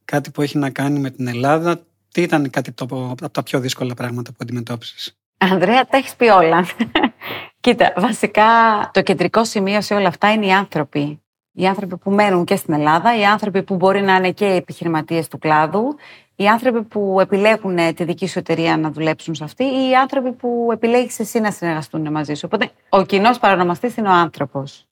κάτι 0.05 0.31
που 0.31 0.43
έχει 0.43 0.59
να 0.59 0.71
κάνει 0.71 0.99
με 0.99 1.11
την 1.11 1.27
Ελλάδα. 1.27 1.81
Τι 2.13 2.23
ήταν 2.23 2.51
κάτι 2.51 2.73
από 2.81 3.15
τα 3.33 3.43
πιο 3.43 3.61
δύσκολα 3.61 3.95
πράγματα 3.95 4.31
που 4.31 4.37
αντιμετώπισες; 4.43 5.17
Ανδρέα, 5.39 5.87
τα 5.87 5.97
έχεις 5.97 6.17
πει 6.17 6.25
όλα. 6.29 6.67
Κοίτα, 7.61 7.93
βασικά 7.97 8.45
το 8.93 9.03
κεντρικό 9.03 9.45
σημείο 9.45 9.81
σε 9.81 9.95
όλα 9.95 10.09
αυτά 10.09 10.33
είναι 10.33 10.47
οι 10.47 10.53
άνθρωποι 10.53 11.23
οι 11.57 11.67
άνθρωποι 11.67 11.97
που 11.97 12.11
μένουν 12.11 12.45
και 12.45 12.57
στην 12.57 12.75
Ελλάδα, 12.75 13.19
οι 13.19 13.25
άνθρωποι 13.25 13.63
που 13.63 13.75
μπορεί 13.75 14.03
να 14.03 14.15
είναι 14.15 14.31
και 14.31 14.47
επιχειρηματίες 14.47 15.29
του 15.29 15.39
κλάδου, 15.39 15.97
οι 16.37 16.49
άνθρωποι 16.49 16.83
που 16.83 17.19
επιλέγουν 17.21 17.95
τη 17.95 18.05
δική 18.05 18.29
σου 18.29 18.39
εταιρεία 18.39 18.77
να 18.77 18.91
δουλέψουν 18.91 19.35
σε 19.35 19.45
αυτή, 19.45 19.65
ή 19.65 19.89
οι 19.89 19.95
άνθρωποι 19.95 20.33
που 20.33 20.69
επιλέγεις 20.73 21.19
εσύ 21.19 21.41
να 21.41 21.51
συνεργαστούν 21.51 22.11
μαζί 22.11 22.35
σου. 22.35 22.43
Οπότε 22.45 22.71
ο 22.89 23.03
κοινός 23.03 23.39
παρονομαστής 23.39 23.97
είναι 23.97 24.09
ο 24.09 24.13
άνθρωπος. 24.13 24.87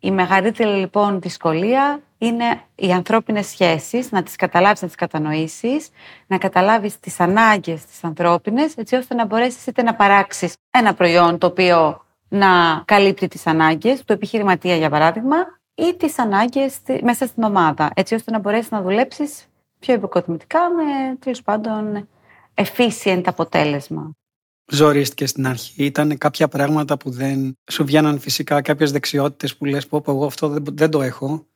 Η 0.00 0.10
μεγαλύτερη 0.10 0.70
λοιπόν 0.70 1.20
δυσκολία 1.20 2.00
είναι 2.18 2.60
οι 2.74 2.92
ανθρώπινες 2.92 3.46
σχέσεις, 3.46 4.10
να 4.10 4.22
τις 4.22 4.36
καταλάβεις, 4.36 4.80
να 4.80 4.86
τις 4.86 4.96
κατανοήσεις, 4.96 5.88
να 6.26 6.38
καταλάβεις 6.38 7.00
τις 7.00 7.20
ανάγκες 7.20 7.84
της 7.84 8.04
ανθρώπινες, 8.04 8.76
έτσι 8.76 8.96
ώστε 8.96 9.14
να 9.14 9.26
μπορέσεις 9.26 9.66
είτε 9.66 9.82
να 9.82 9.94
παράξεις 9.94 10.54
ένα 10.70 10.94
προϊόν 10.94 11.38
το 11.38 11.46
οποίο 11.46 12.04
να 12.28 12.82
καλύπτει 12.84 13.28
τις 13.28 13.46
ανάγκες 13.46 14.04
του 14.04 14.12
επιχειρηματία 14.12 14.76
για 14.76 14.90
παράδειγμα 14.90 15.36
ή 15.76 15.96
τις 15.96 16.18
ανάγκες 16.18 16.78
μέσα 17.02 17.26
στην 17.26 17.42
ομάδα, 17.42 17.90
έτσι 17.94 18.14
ώστε 18.14 18.30
να 18.30 18.38
μπορέσεις 18.38 18.70
να 18.70 18.82
δουλέψεις 18.82 19.46
πιο 19.78 19.94
υποκοτιμητικά 19.94 20.60
με 20.70 21.16
τέλος 21.18 21.42
πάντων 21.42 22.08
efficient 22.54 23.22
αποτέλεσμα. 23.24 24.10
Ζορίστηκες 24.66 25.30
στην 25.30 25.46
αρχή. 25.46 25.84
Ήταν 25.84 26.18
κάποια 26.18 26.48
πράγματα 26.48 26.96
που 26.96 27.10
δεν 27.10 27.58
σου 27.70 27.84
βγαίναν 27.84 28.18
φυσικά, 28.18 28.62
κάποιες 28.62 28.92
δεξιότητες 28.92 29.56
που 29.56 29.64
λες 29.64 29.86
πω, 29.86 30.00
πω 30.00 30.12
εγώ 30.12 30.26
αυτό 30.26 30.56
δεν, 30.62 30.90
το 30.90 31.02
έχω, 31.02 31.46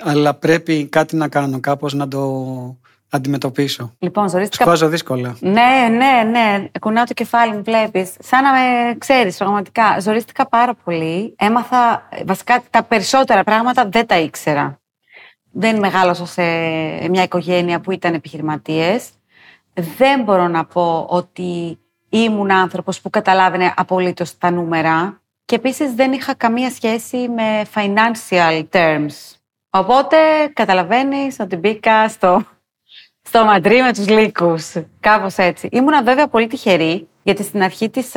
αλλά 0.00 0.34
πρέπει 0.34 0.86
κάτι 0.86 1.16
να 1.16 1.28
κάνω, 1.28 1.60
κάπως 1.60 1.94
να 1.94 2.08
το 2.08 2.20
αντιμετωπίσω. 3.10 3.94
Λοιπόν, 3.98 4.28
ζορίστηκα. 4.28 4.64
Σκόζω 4.64 4.88
δύσκολα. 4.88 5.36
Ναι, 5.40 5.88
ναι, 5.90 6.30
ναι. 6.30 6.64
Κουνάω 6.80 7.04
το 7.04 7.14
κεφάλι 7.14 7.52
μου, 7.52 7.62
βλέπεις. 7.62 8.14
Σαν 8.18 8.42
να 8.42 8.52
με 8.52 8.94
ξέρεις, 8.98 9.36
πραγματικά. 9.36 10.00
Ζορίστηκα 10.00 10.48
πάρα 10.48 10.74
πολύ. 10.74 11.34
Έμαθα. 11.38 12.08
Βασικά 12.26 12.62
τα 12.70 12.82
περισσότερα 12.82 13.44
πράγματα 13.44 13.88
δεν 13.88 14.06
τα 14.06 14.18
ήξερα. 14.18 14.80
Δεν 15.52 15.78
μεγάλωσα 15.78 16.26
σε 16.26 16.42
μια 17.08 17.22
οικογένεια 17.22 17.80
που 17.80 17.90
ήταν 17.90 18.14
επιχειρηματίες. 18.14 19.08
Δεν 19.96 20.22
μπορώ 20.22 20.48
να 20.48 20.64
πω 20.64 21.06
ότι 21.08 21.78
ήμουν 22.08 22.50
άνθρωπος 22.50 23.00
που 23.00 23.10
καταλάβαινε 23.10 23.72
απολύτως 23.76 24.38
τα 24.38 24.50
νούμερα. 24.50 25.20
Και 25.44 25.54
επίσης 25.54 25.94
δεν 25.94 26.12
είχα 26.12 26.34
καμία 26.34 26.70
σχέση 26.70 27.28
με 27.28 27.66
financial 27.74 28.64
terms. 28.70 29.36
Οπότε 29.70 30.16
καταλαβαίνεις 30.52 31.38
ότι 31.40 31.56
μπήκα 31.56 32.08
στο 32.08 32.42
στο 33.26 33.44
Μαντρί 33.44 33.82
με 33.82 33.92
τους 33.92 34.08
λύκους. 34.08 34.72
Κάπως 35.00 35.36
έτσι. 35.36 35.68
Ήμουνα 35.72 36.02
βέβαια 36.02 36.28
πολύ 36.28 36.46
τυχερή, 36.46 37.08
γιατί 37.22 37.42
στην 37.42 37.62
αρχή 37.62 37.90
της 37.90 38.12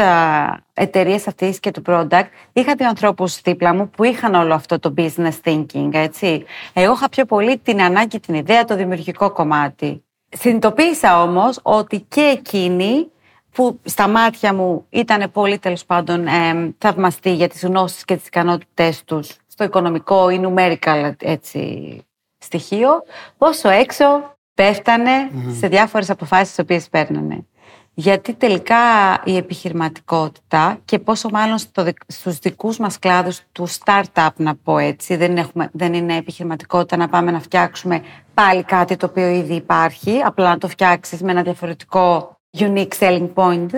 εταιρείας 0.74 1.28
αυτής 1.28 1.60
και 1.60 1.72
του 1.72 1.82
product 1.86 2.28
είχα 2.54 2.75
δύο 2.75 2.88
ανθρώπους 2.88 3.42
δίπλα 3.42 3.74
μου 3.74 3.89
που 3.89 4.04
είχαν 4.04 4.34
όλο 4.34 4.54
αυτό 4.54 4.80
το 4.80 4.94
business 4.98 5.39
thinking, 5.44 5.89
έτσι. 5.92 6.46
Εγώ 6.74 6.94
είχα 6.94 7.10
πιο 7.10 7.25
πολύ 7.25 7.58
την 7.58 7.82
ανάγκη, 7.82 8.20
την 8.20 8.34
ιδέα, 8.34 8.66
το 8.66 8.75
δημιουργικό 8.75 9.32
κομμάτι. 9.32 10.04
Συνειδητοποίησα 10.30 11.22
όμως 11.22 11.60
ότι 11.62 12.00
και 12.00 12.22
εκείνοι 12.22 13.12
που 13.51 13.80
στα 13.84 14.08
μάτια 14.08 14.54
μου 14.54 14.86
ήταν 14.89 15.32
πολύ 15.32 15.60
τέλος 15.60 15.86
πάντων 15.86 16.28
ε, 16.28 16.75
θαυμαστοί 16.78 17.34
για 17.34 17.48
τις 17.48 17.63
γνώσεις 17.66 18.06
και 18.06 18.16
τις 18.16 18.28
ικανότητές 18.28 19.04
τους 19.04 19.36
στο 19.48 19.63
οικονομικό 19.63 20.30
ή 20.30 20.42
numerical 20.44 21.12
έτσι, 21.18 21.98
στοιχείο, 22.38 22.89
πόσο 23.38 23.70
έξω 23.70 24.38
πεφτανε 24.60 25.12
σε 25.60 25.68
διάφορες 25.68 26.10
αποφάσεις 26.10 26.48
τις 26.48 26.60
οποίες 26.60 26.89
παίρνανε. 26.89 27.46
Γιατί 27.94 28.34
τελικά 28.34 28.75
η 29.24 29.38
επιχειρηματικότητα 29.38 30.78
και 30.86 31.00
πόσο 31.00 31.30
μάλλον 31.30 31.58
στο, 31.58 31.86
στους 32.08 32.38
δικούς 32.38 32.78
μας 32.78 33.00
κλάδους 33.00 33.42
του 33.51 33.68
startup 33.70 34.30
να 34.36 34.56
πω 34.56 34.78
έτσι, 34.78 35.16
δεν, 35.16 35.38
έχουμε, 35.38 35.70
δεν 35.74 35.94
είναι 35.94 36.16
επιχειρηματικότητα 36.16 36.98
να 36.98 37.08
πάμε 37.10 37.32
να 37.32 37.39
φτιάξουμε 37.39 38.01
πάλι 38.34 38.63
κάτι 38.63 38.96
το 38.96 39.06
οποίο 39.06 39.28
ήδη 39.28 39.54
υπάρχει, 39.54 40.22
απλά 40.25 40.50
να 40.50 40.58
το 40.58 40.68
φτιάξεις 40.68 41.22
με 41.22 41.32
ένα 41.32 41.42
διαφορετικό 41.42 42.38
unique 42.58 42.94
selling 43.00 43.30
point. 43.34 43.70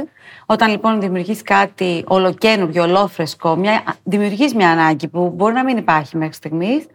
Όταν 0.46 0.70
λοιπόν 0.70 1.00
δημιουργείς 1.02 1.42
κάτι 1.42 2.04
ολοκένουργιο, 2.08 2.84
ολόφρεσκο, 2.84 3.56
μια, 3.56 3.84
δημιουργείς 4.04 4.56
μια 4.56 4.70
ανάγκη 4.70 5.08
που 5.08 5.30
μπορεί 5.36 5.54
να 5.54 5.64
μην 5.64 5.78
υπάρχει 5.78 6.18
μέχρι 6.18 6.34
στιγμής, 6.34 6.86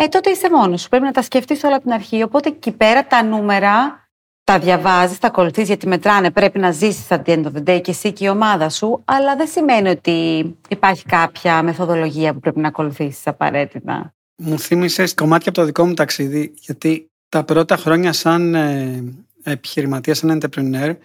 ε, 0.00 0.08
τότε 0.08 0.30
είσαι 0.30 0.50
μόνος 0.50 0.80
σου. 0.80 0.88
Πρέπει 0.88 1.04
να 1.04 1.10
τα 1.10 1.22
σκεφτείς 1.22 1.64
όλα 1.64 1.74
από 1.74 1.84
την 1.84 1.92
αρχή. 1.92 2.22
Οπότε 2.22 2.48
εκεί 2.48 2.72
πέρα 2.72 3.06
τα 3.06 3.24
νούμερα 3.24 4.06
τα 4.44 4.58
διαβάζεις, 4.58 5.18
τα 5.18 5.26
ακολουθείς 5.26 5.66
γιατί 5.66 5.86
μετράνε. 5.86 6.30
Πρέπει 6.30 6.58
να 6.58 6.70
ζήσεις 6.70 7.06
at 7.08 7.22
the 7.24 7.36
end 7.36 7.44
of 7.44 7.52
the 7.56 7.62
day 7.68 7.80
και 7.82 7.90
εσύ 7.90 8.12
και 8.12 8.24
η 8.24 8.28
ομάδα 8.28 8.68
σου. 8.68 9.02
Αλλά 9.04 9.36
δεν 9.36 9.46
σημαίνει 9.46 9.88
ότι 9.88 10.44
υπάρχει 10.68 11.04
κάποια 11.04 11.62
μεθοδολογία 11.62 12.32
που 12.32 12.40
πρέπει 12.40 12.60
να 12.60 12.68
ακολουθήσεις 12.68 13.26
απαραίτητα. 13.26 14.14
Μου 14.36 14.58
θύμισες 14.58 15.14
κομμάτια 15.14 15.48
από 15.48 15.60
το 15.60 15.66
δικό 15.66 15.86
μου 15.86 15.94
ταξίδι, 15.94 16.54
γιατί 16.60 17.10
τα 17.28 17.44
πρώτα 17.44 17.76
χρόνια 17.76 18.12
σαν 18.12 18.54
ε, 18.54 19.04
επιχειρηματία, 19.42 20.14
σαν 20.14 20.40
entrepreneur, 20.40 20.96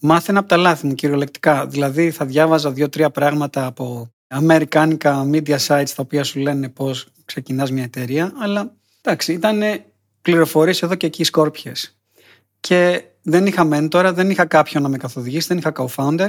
μάθαινα 0.00 0.38
από 0.38 0.48
τα 0.48 0.56
λάθη 0.56 0.86
μου 0.86 0.94
κυριολεκτικά. 0.94 1.66
Δηλαδή 1.66 2.10
θα 2.10 2.24
διάβαζα 2.24 2.72
δύο-τρία 2.72 3.10
πράγματα 3.10 3.66
από 3.66 4.10
αμερικάνικα 4.30 5.30
media 5.32 5.56
sites 5.66 5.88
τα 5.96 6.02
οποία 6.02 6.24
σου 6.24 6.38
λένε 6.38 6.68
πώς 6.68 7.06
ξεκινάς 7.24 7.70
μια 7.70 7.82
εταιρεία, 7.82 8.32
αλλά 8.38 8.72
εντάξει, 9.02 9.32
ήταν 9.32 9.62
πληροφορίες 10.22 10.82
εδώ 10.82 10.94
και 10.94 11.06
εκεί 11.06 11.24
σκόρπιε. 11.24 11.72
Και 12.60 13.04
δεν 13.22 13.46
είχα 13.46 13.68
mentor, 13.72 14.10
δεν 14.14 14.30
είχα 14.30 14.44
κάποιον 14.44 14.82
να 14.82 14.88
με 14.88 14.96
καθοδηγήσει, 14.96 15.46
δεν 15.48 15.58
είχα 15.58 15.72
co-founder 15.76 16.28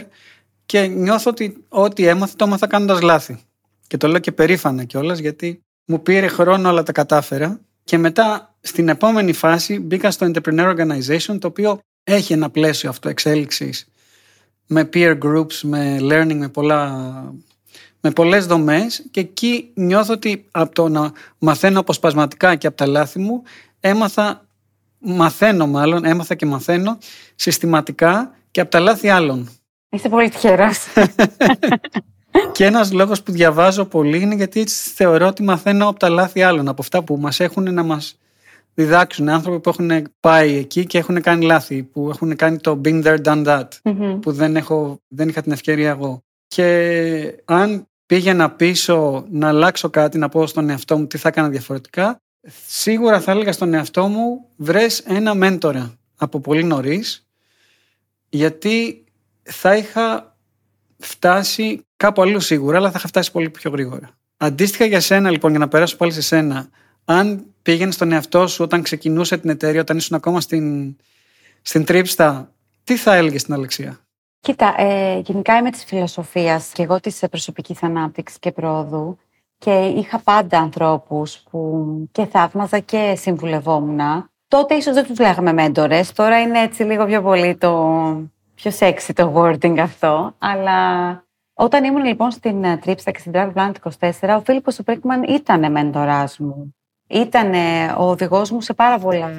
και 0.65 0.87
νιώθω 0.87 1.29
ότι 1.29 1.65
ό,τι 1.69 2.05
έμαθα 2.07 2.33
το 2.35 2.45
έμαθα 2.45 2.67
κάνοντας 2.67 3.01
λάθη. 3.01 3.39
Και 3.87 3.97
το 3.97 4.07
λέω 4.07 4.19
και 4.19 4.31
περήφανα 4.31 4.83
κιόλας 4.83 5.19
γιατί 5.19 5.61
μου 5.85 6.01
πήρε 6.01 6.27
χρόνο 6.27 6.69
αλλά 6.69 6.83
τα 6.83 6.91
κατάφερα. 6.91 7.59
Και 7.83 7.97
μετά 7.97 8.55
στην 8.61 8.89
επόμενη 8.89 9.33
φάση 9.33 9.79
μπήκα 9.79 10.11
στο 10.11 10.31
Entrepreneur 10.31 10.75
Organization 10.75 11.37
το 11.39 11.47
οποίο 11.47 11.79
έχει 12.03 12.33
ένα 12.33 12.49
πλαίσιο 12.49 12.89
αυτοεξέλιξης 12.89 13.87
με 14.67 14.89
peer 14.93 15.17
groups, 15.19 15.53
με 15.61 15.97
learning, 16.01 16.35
με 16.35 16.49
πολλά 16.49 17.33
με 18.01 18.11
πολλές 18.11 18.45
δομές 18.45 19.05
και 19.11 19.19
εκεί 19.19 19.71
νιώθω 19.73 20.13
ότι 20.13 20.45
από 20.51 20.73
το 20.73 20.89
να 20.89 21.11
μαθαίνω 21.37 21.79
αποσπασματικά 21.79 22.55
και 22.55 22.67
από 22.67 22.77
τα 22.77 22.87
λάθη 22.87 23.19
μου 23.19 23.43
έμαθα, 23.79 24.45
μαθαίνω 24.99 25.67
μάλλον, 25.67 26.05
έμαθα 26.05 26.35
και 26.35 26.45
μαθαίνω 26.45 26.97
συστηματικά 27.35 28.35
και 28.51 28.61
από 28.61 28.71
τα 28.71 28.79
λάθη 28.79 29.09
άλλων. 29.09 29.49
Είσαι 29.89 30.09
πολύ 30.09 30.29
τυχερός. 30.29 30.77
και 32.53 32.65
ένας 32.65 32.91
λόγος 32.91 33.23
που 33.23 33.31
διαβάζω 33.31 33.85
πολύ 33.85 34.21
είναι 34.21 34.35
γιατί 34.35 34.59
έτσι 34.59 34.89
θεωρώ 34.89 35.27
ότι 35.27 35.43
μαθαίνω 35.43 35.87
από 35.87 35.99
τα 35.99 36.09
λάθη 36.09 36.41
άλλων, 36.41 36.67
από 36.67 36.81
αυτά 36.81 37.03
που 37.03 37.17
μας 37.17 37.39
έχουν 37.39 37.73
να 37.73 37.83
μας 37.83 38.15
διδάξουν 38.73 39.29
άνθρωποι 39.29 39.59
που 39.59 39.69
έχουν 39.69 40.07
πάει 40.19 40.55
εκεί 40.55 40.85
και 40.85 40.97
έχουν 40.97 41.21
κάνει 41.21 41.45
λάθη, 41.45 41.83
που 41.83 42.09
έχουν 42.09 42.35
κάνει 42.35 42.57
το 42.57 42.81
been 42.85 43.03
there, 43.03 43.21
done 43.23 43.45
that, 43.45 43.67
που 44.21 44.31
δεν, 44.31 44.55
έχω, 44.55 45.01
δεν 45.07 45.29
είχα 45.29 45.41
την 45.41 45.51
ευκαιρία 45.51 45.89
εγώ. 45.89 46.23
Και 46.47 47.43
αν 47.45 47.87
πήγαινα 48.11 48.51
πίσω 48.51 49.25
να 49.29 49.47
αλλάξω 49.47 49.89
κάτι, 49.89 50.17
να 50.17 50.29
πω 50.29 50.47
στον 50.47 50.69
εαυτό 50.69 50.97
μου 50.97 51.07
τι 51.07 51.17
θα 51.17 51.27
έκανα 51.27 51.49
διαφορετικά, 51.49 52.17
σίγουρα 52.67 53.21
θα 53.21 53.31
έλεγα 53.31 53.51
στον 53.51 53.73
εαυτό 53.73 54.07
μου 54.07 54.47
βρες 54.55 54.99
ένα 54.99 55.33
μέντορα 55.33 55.93
από 56.15 56.39
πολύ 56.39 56.63
νωρίς, 56.63 57.27
γιατί 58.29 59.03
θα 59.43 59.75
είχα 59.75 60.37
φτάσει 60.97 61.81
κάπου 61.97 62.21
αλλού 62.21 62.39
σίγουρα, 62.39 62.77
αλλά 62.77 62.91
θα 62.91 62.95
είχα 62.97 63.07
φτάσει 63.07 63.31
πολύ 63.31 63.49
πιο 63.49 63.71
γρήγορα. 63.71 64.09
Αντίστοιχα 64.37 64.85
για 64.85 64.99
σένα 64.99 65.31
λοιπόν, 65.31 65.49
για 65.49 65.59
να 65.59 65.67
περάσω 65.67 65.97
πάλι 65.97 66.11
σε 66.11 66.21
σένα, 66.21 66.69
αν 67.05 67.45
πήγαινε 67.61 67.91
στον 67.91 68.11
εαυτό 68.11 68.47
σου 68.47 68.63
όταν 68.63 68.81
ξεκινούσε 68.81 69.37
την 69.37 69.49
εταιρεία, 69.49 69.81
όταν 69.81 69.97
ήσουν 69.97 70.15
ακόμα 70.15 70.41
στην, 70.41 70.95
στην 71.61 71.85
τρίψτα, 71.85 72.53
τι 72.83 72.97
θα 72.97 73.15
έλεγες 73.15 73.41
στην 73.41 73.53
Αλεξία; 73.53 73.99
Κοίτα, 74.41 74.73
ε, 74.77 75.19
γενικά 75.19 75.57
είμαι 75.57 75.71
της 75.71 75.83
φιλοσοφίας 75.83 76.71
και 76.71 76.83
εγώ 76.83 76.99
της 76.99 77.23
προσωπικής 77.29 77.83
ανάπτυξης 77.83 78.39
και 78.39 78.51
πρόοδου 78.51 79.17
και 79.57 79.85
είχα 79.95 80.19
πάντα 80.19 80.59
ανθρώπους 80.59 81.43
που 81.49 81.85
και 82.11 82.25
θαύμαζα 82.25 82.79
και 82.79 83.13
συμβουλευόμουν. 83.17 83.99
Τότε 84.47 84.75
ίσως 84.75 84.93
δεν 84.93 85.05
τους 85.05 85.19
λέγαμε 85.19 85.53
μέντορες, 85.53 86.11
τώρα 86.11 86.41
είναι 86.41 86.59
έτσι 86.59 86.83
λίγο 86.83 87.05
πιο 87.05 87.21
πολύ 87.21 87.55
το 87.55 87.71
πιο 88.55 88.71
sexy 88.79 89.11
το 89.15 89.33
wording 89.35 89.77
αυτό, 89.79 90.35
αλλά 90.37 91.23
όταν 91.53 91.83
ήμουν 91.83 92.05
λοιπόν 92.05 92.31
στην 92.31 92.63
Tripsta 92.63 93.11
και 93.11 93.19
στην 93.19 93.31
Travel 93.35 93.53
Planet 93.53 93.73
24, 93.99 94.37
ο 94.37 94.41
Φίλιππος 94.41 94.79
ο 94.79 94.83
Πρίκμαν 94.83 95.23
ήταν 95.23 95.71
μέντοράς 95.71 96.39
μου. 96.39 96.75
Ήταν 97.07 97.53
ο 97.97 98.09
οδηγός 98.09 98.51
μου 98.51 98.61
σε 98.61 98.73
πάρα 98.73 98.99
πολλά 98.99 99.29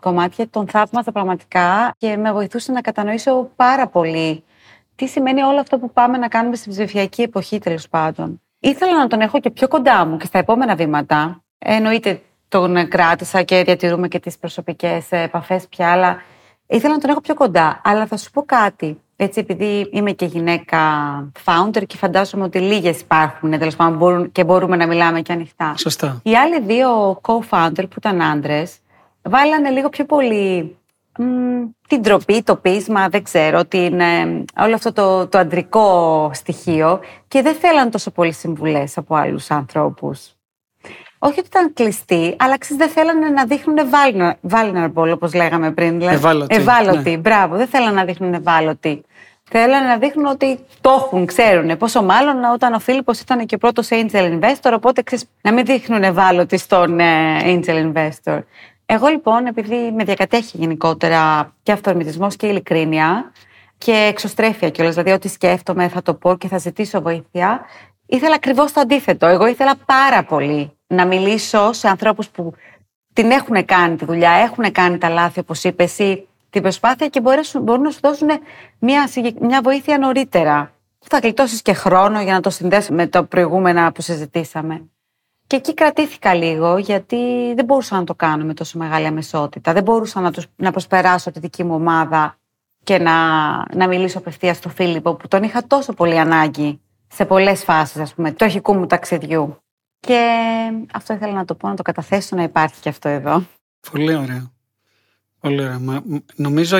κομμάτια 0.00 0.48
τον 0.48 0.68
θαύμαζα 0.68 1.12
πραγματικά 1.12 1.94
και 1.98 2.16
με 2.16 2.32
βοηθούσε 2.32 2.72
να 2.72 2.80
κατανοήσω 2.80 3.50
πάρα 3.56 3.88
πολύ 3.88 4.44
τι 4.94 5.06
σημαίνει 5.06 5.42
όλο 5.42 5.60
αυτό 5.60 5.78
που 5.78 5.90
πάμε 5.92 6.18
να 6.18 6.28
κάνουμε 6.28 6.56
στην 6.56 6.72
ψηφιακή 6.72 7.22
εποχή 7.22 7.58
τέλος 7.58 7.88
πάντων. 7.88 8.40
Ήθελα 8.58 8.98
να 8.98 9.06
τον 9.06 9.20
έχω 9.20 9.40
και 9.40 9.50
πιο 9.50 9.68
κοντά 9.68 10.06
μου 10.06 10.16
και 10.16 10.26
στα 10.26 10.38
επόμενα 10.38 10.74
βήματα. 10.74 11.42
Εννοείται 11.58 12.22
τον 12.48 12.88
κράτησα 12.88 13.42
και 13.42 13.62
διατηρούμε 13.62 14.08
και 14.08 14.18
τις 14.18 14.38
προσωπικές 14.38 15.06
επαφές 15.10 15.66
πια, 15.68 15.90
αλλά 15.92 16.22
ήθελα 16.66 16.94
να 16.94 17.00
τον 17.00 17.10
έχω 17.10 17.20
πιο 17.20 17.34
κοντά. 17.34 17.80
Αλλά 17.84 18.06
θα 18.06 18.16
σου 18.16 18.30
πω 18.30 18.42
κάτι. 18.42 19.00
Έτσι, 19.16 19.40
επειδή 19.40 19.88
είμαι 19.92 20.10
και 20.12 20.24
γυναίκα 20.24 20.78
founder 21.44 21.82
και 21.86 21.96
φαντάζομαι 21.96 22.44
ότι 22.44 22.58
λίγες 22.58 23.00
υπάρχουν 23.00 23.58
τέλος 23.58 23.76
πάντων 23.76 24.32
και 24.32 24.44
μπορούμε 24.44 24.76
να 24.76 24.86
μιλάμε 24.86 25.20
και 25.20 25.32
ανοιχτά. 25.32 25.74
Σωστά. 25.76 26.20
Οι 26.22 26.36
άλλοι 26.36 26.60
δύο 26.60 27.20
co-founder 27.22 27.84
που 27.88 27.94
ήταν 27.96 28.22
άντρες, 28.22 28.76
βάλανε 29.22 29.70
λίγο 29.70 29.88
πιο 29.88 30.04
πολύ 30.04 30.74
την 31.88 32.02
τροπή, 32.02 32.42
το 32.42 32.56
πείσμα, 32.56 33.08
δεν 33.08 33.22
ξέρω, 33.22 33.64
την, 33.64 34.00
ε, 34.00 34.44
όλο 34.60 34.74
αυτό 34.74 34.92
το, 34.92 35.26
το 35.26 35.38
αντρικό 35.38 36.30
στοιχείο 36.34 37.00
και 37.28 37.42
δεν 37.42 37.54
θέλαν 37.54 37.90
τόσο 37.90 38.10
πολλές 38.10 38.36
συμβουλές 38.36 38.96
από 38.96 39.14
άλλους 39.14 39.50
ανθρώπους. 39.50 40.34
Όχι 41.18 41.38
ότι 41.38 41.48
ήταν 41.48 41.72
κλειστοί, 41.72 42.36
αλλά 42.38 42.58
ξέρεις, 42.58 42.84
δεν 42.84 42.88
θέλανε 42.88 43.28
να 43.28 43.44
δείχνουν 43.44 43.76
vulnerable, 44.50 45.12
όπως 45.12 45.34
λέγαμε 45.34 45.72
πριν. 45.72 45.98
Δηλαδή, 45.98 46.16
ευάλωτοι. 46.16 46.54
Ευάλωτοι, 46.54 47.10
ναι. 47.10 47.16
μπράβο. 47.16 47.56
Δεν 47.56 47.66
θέλανε 47.66 47.94
να 47.94 48.04
δείχνουν 48.04 48.34
ευάλωτοι. 48.34 49.02
Θέλανε 49.52 49.86
να 49.86 49.98
δείχνουν 49.98 50.26
ότι 50.26 50.58
το 50.80 50.90
έχουν, 50.90 51.26
ξέρουν. 51.26 51.76
Πόσο 51.76 52.02
μάλλον 52.02 52.44
όταν 52.44 52.72
ο 52.72 52.78
Φίλιππος 52.78 53.20
ήταν 53.20 53.46
και 53.46 53.54
ο 53.54 53.58
πρώτος 53.58 53.88
angel 53.90 54.38
investor, 54.40 54.72
οπότε 54.74 55.02
ξέρεις, 55.02 55.24
να 55.42 55.52
μην 55.52 55.64
δείχνουν 55.64 56.02
ευάλωτοι 56.02 56.56
στον 56.56 57.00
ε, 57.00 57.38
angel 57.44 57.92
investor. 57.92 58.40
Εγώ 58.92 59.08
λοιπόν, 59.08 59.46
επειδή 59.46 59.92
με 59.92 60.04
διακατέχει 60.04 60.56
γενικότερα 60.56 61.52
και 61.62 61.72
αυτορμητισμός 61.72 62.36
και 62.36 62.46
ειλικρίνεια 62.46 63.32
και 63.78 63.92
εξωστρέφεια 63.92 64.70
κιόλας, 64.70 64.94
δηλαδή 64.94 65.12
ό,τι 65.12 65.28
σκέφτομαι 65.28 65.88
θα 65.88 66.02
το 66.02 66.14
πω 66.14 66.36
και 66.36 66.48
θα 66.48 66.58
ζητήσω 66.58 67.00
βοήθεια, 67.00 67.60
ήθελα 68.06 68.34
ακριβώς 68.34 68.72
το 68.72 68.80
αντίθετο. 68.80 69.26
Εγώ 69.26 69.46
ήθελα 69.46 69.74
πάρα 69.86 70.24
πολύ 70.24 70.72
να 70.86 71.06
μιλήσω 71.06 71.72
σε 71.72 71.88
ανθρώπους 71.88 72.28
που 72.28 72.52
την 73.12 73.30
έχουν 73.30 73.64
κάνει 73.64 73.96
τη 73.96 74.04
δουλειά, 74.04 74.30
έχουν 74.30 74.72
κάνει 74.72 74.98
τα 74.98 75.08
λάθη, 75.08 75.40
όπως 75.40 75.64
είπες 75.64 75.90
εσύ, 76.00 76.28
την 76.50 76.62
προσπάθεια 76.62 77.08
και 77.08 77.20
μπορούν 77.20 77.82
να 77.82 77.90
σου 77.90 78.00
δώσουν 78.02 78.28
μια, 78.78 79.08
μια 79.40 79.60
βοήθεια 79.62 79.98
νωρίτερα. 79.98 80.72
Θα 80.98 81.18
γλιτώσεις 81.18 81.62
και 81.62 81.72
χρόνο 81.72 82.22
για 82.22 82.32
να 82.32 82.40
το 82.40 82.50
συνδέσω 82.50 82.92
με 82.94 83.06
τα 83.06 83.24
προηγούμενα 83.24 83.92
που 83.92 84.02
συζητήσαμε. 84.02 84.90
Και 85.50 85.56
εκεί 85.56 85.74
κρατήθηκα 85.74 86.34
λίγο, 86.34 86.78
γιατί 86.78 87.16
δεν 87.54 87.64
μπορούσα 87.64 87.96
να 87.96 88.04
το 88.04 88.14
κάνω 88.14 88.44
με 88.44 88.54
τόσο 88.54 88.78
μεγάλη 88.78 89.06
αμεσότητα. 89.06 89.72
Δεν 89.72 89.82
μπορούσα 89.82 90.20
να, 90.20 90.32
τους, 90.32 90.46
να 90.56 90.70
προσπεράσω 90.70 91.30
τη 91.30 91.40
δική 91.40 91.64
μου 91.64 91.74
ομάδα 91.74 92.38
και 92.84 92.98
να, 92.98 93.14
να 93.74 93.88
μιλήσω 93.88 94.18
απευθείας 94.18 94.56
στο 94.56 94.68
Φίλιππο, 94.68 95.14
που 95.14 95.28
τον 95.28 95.42
είχα 95.42 95.66
τόσο 95.66 95.92
πολύ 95.92 96.18
ανάγκη 96.18 96.80
σε 97.08 97.24
πολλές 97.24 97.64
φάσεις, 97.64 97.96
ας 98.00 98.14
πούμε, 98.14 98.32
του 98.32 98.44
αρχικού 98.44 98.74
μου 98.74 98.86
ταξιδιού. 98.86 99.62
Και 100.00 100.30
αυτό 100.92 101.14
ήθελα 101.14 101.32
να 101.32 101.44
το 101.44 101.54
πω, 101.54 101.68
να 101.68 101.74
το 101.74 101.82
καταθέσω 101.82 102.36
να 102.36 102.42
υπάρχει 102.42 102.80
και 102.80 102.88
αυτό 102.88 103.08
εδώ. 103.08 103.46
Πολύ 103.90 104.14
ωραίο. 104.14 104.52
Πολύ 105.40 105.62
ωραία. 105.62 106.02
νομίζω, 106.34 106.76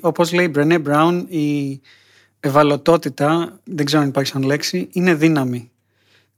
όπως 0.00 0.32
λέει 0.32 0.44
η 0.44 0.50
Μπρενέ 0.52 0.78
Μπράουν, 0.78 1.26
η 1.28 1.80
ευαλωτότητα, 2.40 3.58
δεν 3.64 3.84
ξέρω 3.84 4.02
αν 4.02 4.08
υπάρχει 4.08 4.30
σαν 4.30 4.42
λέξη, 4.42 4.88
είναι 4.92 5.14
δύναμη. 5.14 5.68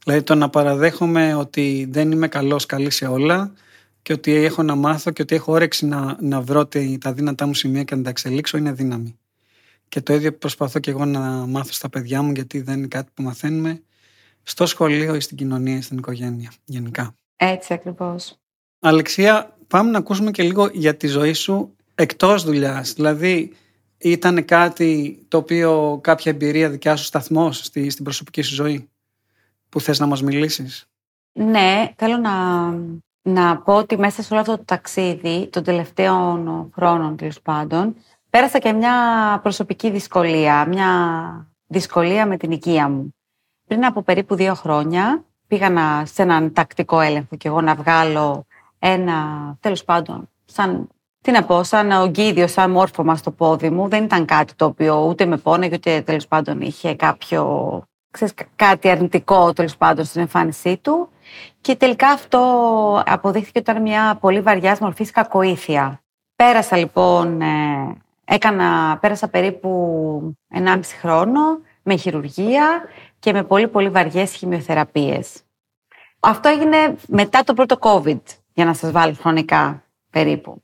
Δηλαδή 0.06 0.25
το 0.25 0.34
να 0.34 0.48
παραδέχομαι 0.50 1.34
ότι 1.34 1.86
δεν 1.90 2.10
είμαι 2.10 2.28
καλός 2.28 2.66
καλή 2.66 2.90
σε 2.90 3.06
όλα 3.06 3.52
και 4.02 4.12
ότι 4.12 4.34
έχω 4.34 4.62
να 4.62 4.75
μάθω 4.75 5.10
και 5.10 5.22
ότι 5.22 5.34
έχω 5.34 5.52
όρεξη 5.52 5.86
να, 5.86 6.16
να 6.20 6.40
βρω 6.40 6.68
τα 7.00 7.12
δύνατά 7.12 7.46
μου 7.46 7.54
σημεία 7.54 7.82
και 7.82 7.94
να 7.94 8.02
τα 8.02 8.10
εξελίξω 8.10 8.56
είναι 8.56 8.72
δύναμη. 8.72 9.18
Και 9.88 10.00
το 10.00 10.14
ίδιο 10.14 10.32
προσπαθώ 10.32 10.78
και 10.78 10.90
εγώ 10.90 11.04
να 11.04 11.20
μάθω 11.20 11.72
στα 11.72 11.88
παιδιά 11.88 12.22
μου 12.22 12.32
γιατί 12.32 12.60
δεν 12.60 12.78
είναι 12.78 12.86
κάτι 12.86 13.10
που 13.14 13.22
μαθαίνουμε 13.22 13.82
στο 14.42 14.66
σχολείο 14.66 15.14
ή 15.14 15.20
στην 15.20 15.36
κοινωνία 15.36 15.76
ή 15.76 15.80
στην 15.80 15.98
οικογένεια 15.98 16.52
γενικά. 16.64 17.14
Έτσι 17.36 17.72
ακριβώς. 17.72 18.38
Αλεξία, 18.78 19.56
πάμε 19.66 19.90
να 19.90 19.98
ακούσουμε 19.98 20.30
και 20.30 20.42
λίγο 20.42 20.68
για 20.72 20.96
τη 20.96 21.06
ζωή 21.06 21.32
σου 21.32 21.76
εκτός 21.94 22.44
δουλειάς. 22.44 22.92
Δηλαδή 22.92 23.52
ήταν 23.98 24.44
κάτι 24.44 25.18
το 25.28 25.36
οποίο 25.36 25.98
κάποια 26.02 26.32
εμπειρία 26.32 26.70
δικιά 26.70 26.96
σου 26.96 27.04
σταθμός 27.04 27.56
στη, 27.56 27.90
στην 27.90 28.04
προσωπική 28.04 28.42
σου 28.42 28.54
ζωή; 28.54 28.88
Που 29.68 29.80
θες 29.80 29.99
να 29.99 30.06
μας 30.06 30.23
μιλήσεις; 30.23 30.87
Ναι, 31.32 31.92
θέλω 31.96 32.16
να, 32.16 32.32
να 33.23 33.58
πω 33.58 33.75
ότι 33.75 33.99
μέσα 33.99 34.23
σε 34.23 34.28
όλο 34.32 34.40
αυτό 34.40 34.56
το 34.56 34.64
ταξίδι 34.64 35.49
των 35.52 35.62
τελευταίων 35.62 36.70
χρόνων 36.75 37.16
τέλος 37.16 37.40
πάντων 37.40 37.96
πέρασα 38.30 38.58
και 38.58 38.73
μια 38.73 38.94
προσωπική 39.42 39.90
δυσκολία, 39.90 40.66
μια 40.66 40.90
δυσκολία 41.66 42.26
με 42.26 42.37
την 42.37 42.50
οικία 42.50 42.88
μου. 42.88 43.14
Πριν 43.66 43.85
από 43.85 44.02
περίπου 44.02 44.35
δύο 44.35 44.54
χρόνια 44.54 45.25
πήγα 45.46 46.02
σε 46.06 46.23
έναν 46.23 46.52
τακτικό 46.52 47.00
έλεγχο 47.00 47.37
και 47.37 47.49
εγώ 47.49 47.61
να 47.61 47.75
βγάλω 47.75 48.46
ένα, 48.78 49.16
τέλος 49.61 49.85
πάντων, 49.85 50.28
σαν, 50.44 50.88
τι 51.20 51.30
να 51.30 51.44
πω, 51.44 51.62
σαν 51.62 51.90
ογκίδιο, 51.90 52.46
σαν 52.46 52.70
μόρφωμα 52.70 53.16
στο 53.16 53.31
πόδι 53.31 53.70
μου. 53.70 53.88
Δεν 53.88 54.05
ήταν 54.05 54.24
κάτι 54.24 54.55
το 54.55 54.64
οποίο 54.64 55.07
ούτε 55.07 55.26
με 55.26 55.37
πόνεγε, 55.37 55.74
ούτε 55.74 56.00
τέλος 56.00 56.26
πάντων 56.26 56.61
είχε 56.61 56.94
κάποιο 56.94 57.83
ξέρεις, 58.16 58.35
κάτι 58.57 58.88
αρνητικό 58.88 59.52
τέλος 59.52 59.76
πάντων 59.76 60.05
στην 60.05 60.20
εμφάνισή 60.20 60.76
του. 60.76 61.09
Και 61.61 61.76
τελικά 61.76 62.09
αυτό 62.09 62.40
αποδείχθηκε 63.07 63.59
ότι 63.59 63.70
ήταν 63.70 63.83
μια 63.83 64.18
πολύ 64.20 64.40
βαριά 64.40 64.76
μορφή 64.81 65.11
κακοήθεια. 65.11 66.00
Πέρασα 66.37 66.76
λοιπόν, 66.76 67.40
ε, 67.40 67.96
έκανα, 68.24 68.98
πέρασα 69.00 69.29
περίπου 69.29 70.37
1,5 70.55 70.81
χρόνο 71.00 71.40
με 71.83 71.96
χειρουργία 71.96 72.83
και 73.18 73.33
με 73.33 73.42
πολύ 73.44 73.68
πολύ 73.68 73.88
βαριές 73.88 74.33
χημειοθεραπείες. 74.33 75.42
Αυτό 76.20 76.48
έγινε 76.48 76.96
μετά 77.09 77.44
το 77.44 77.55
πρώτο 77.55 77.76
COVID, 77.81 78.20
για 78.52 78.64
να 78.64 78.74
σας 78.74 78.90
βάλω 78.90 79.14
χρονικά 79.20 79.83
περίπου. 80.11 80.62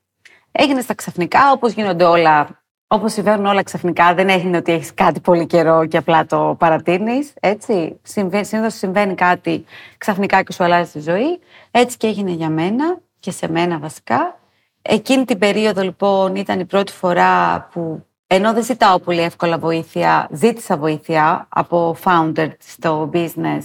Έγινε 0.53 0.81
στα 0.81 0.95
ξαφνικά, 0.95 1.53
όπως 1.53 1.73
γίνονται 1.73 2.05
όλα 2.05 2.62
Όπως 2.95 3.13
συμβαίνουν 3.13 3.47
όλα 3.47 3.63
ξαφνικά, 3.63 4.15
δεν 4.15 4.29
έγινε 4.29 4.57
ότι 4.57 4.73
έχεις 4.73 4.95
κάτι 4.95 5.21
πολύ 5.21 5.47
καιρό 5.47 5.87
και 5.87 5.97
απλά 5.97 6.27
το 6.27 6.57
παρατείνεις. 6.59 7.33
Έτσι. 7.41 8.01
Συνήθως 8.03 8.75
συμβαίνει 8.75 9.15
κάτι 9.15 9.65
ξαφνικά 9.99 10.43
και 10.43 10.53
σου 10.53 10.65
αλλάζει 10.65 10.91
τη 10.91 11.01
ζωή. 11.01 11.41
Έτσι 11.71 11.97
και 11.97 12.07
έγινε 12.07 12.31
για 12.31 12.49
μένα 12.49 12.99
και 13.21 13.31
σε 13.31 13.49
μένα 13.49 13.79
βασικά. 13.79 14.39
Εκείνη 14.83 15.25
την 15.25 15.39
περίοδο 15.39 15.83
λοιπόν 15.83 16.37
ήταν 16.37 16.61
η 16.61 16.65
πρώτη 16.65 16.93
φορά 16.93 17.61
που 17.73 18.07
ενώ 18.27 18.53
δεν 18.53 18.65
ζητάω 18.65 18.99
πολύ 18.99 19.21
εύκολα 19.21 19.59
βοήθεια, 19.59 20.29
ζήτησα 20.33 20.77
βοήθεια 20.77 21.47
από 21.49 21.97
founder 22.05 22.49
στο 22.59 23.11
business 23.13 23.63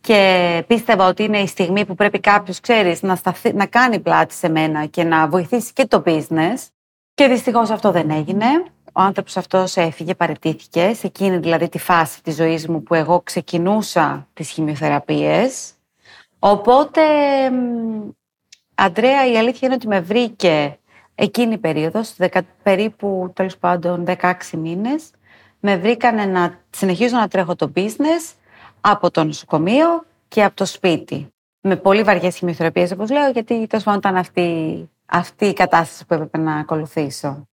και 0.00 0.64
πίστευα 0.66 1.08
ότι 1.08 1.22
είναι 1.22 1.38
η 1.38 1.46
στιγμή 1.46 1.86
που 1.86 1.94
πρέπει 1.94 2.20
κάποιος, 2.20 2.60
ξέρεις, 2.60 3.02
να, 3.02 3.18
να 3.54 3.66
κάνει 3.66 3.98
πλάτη 3.98 4.34
σε 4.34 4.48
μένα 4.48 4.86
και 4.86 5.04
να 5.04 5.28
βοηθήσει 5.28 5.72
και 5.72 5.86
το 5.86 6.02
business. 6.06 6.68
Και 7.14 7.26
δυστυχώς 7.26 7.70
αυτό 7.70 7.90
δεν 7.90 8.10
έγινε. 8.10 8.46
Ο 8.92 9.00
άνθρωπος 9.00 9.36
αυτός 9.36 9.76
έφυγε, 9.76 10.14
παρετήθηκε, 10.14 10.92
σε 10.94 11.06
εκείνη 11.06 11.36
δηλαδή 11.36 11.68
τη 11.68 11.78
φάση 11.78 12.22
της 12.22 12.34
ζωής 12.34 12.68
μου 12.68 12.82
που 12.82 12.94
εγώ 12.94 13.20
ξεκινούσα 13.20 14.28
τις 14.32 14.50
χημειοθεραπείες. 14.50 15.72
Οπότε, 16.38 17.00
Αντρέα, 18.74 19.32
η 19.32 19.36
αλήθεια 19.36 19.60
είναι 19.62 19.74
ότι 19.74 19.86
με 19.86 20.00
βρήκε 20.00 20.78
εκείνη 21.14 21.52
η 21.54 21.58
περίοδος, 21.58 22.14
περίπου 22.62 23.32
τέλος 23.34 23.56
πάντων 23.56 24.04
16 24.06 24.32
μήνες, 24.52 25.10
με 25.60 25.76
βρήκανε 25.76 26.24
να 26.24 26.58
συνεχίζω 26.70 27.16
να 27.16 27.28
τρέχω 27.28 27.56
το 27.56 27.72
business 27.76 28.34
από 28.80 29.10
το 29.10 29.24
νοσοκομείο 29.24 30.04
και 30.28 30.44
από 30.44 30.56
το 30.56 30.64
σπίτι. 30.64 31.28
Με 31.60 31.76
πολύ 31.76 32.02
βαριές 32.02 32.36
χημειοθεραπείες, 32.36 32.92
όπως 32.92 33.10
λέω, 33.10 33.30
γιατί 33.30 33.66
τέλος 33.66 33.84
πάντων 33.84 33.98
ήταν 33.98 34.16
αυτή 34.16 34.90
αυτή 35.14 35.46
η 35.46 35.52
κατάσταση 35.52 36.06
που 36.06 36.14
έπρεπε 36.14 36.38
να 36.38 36.54
ακολουθήσω. 36.54 37.48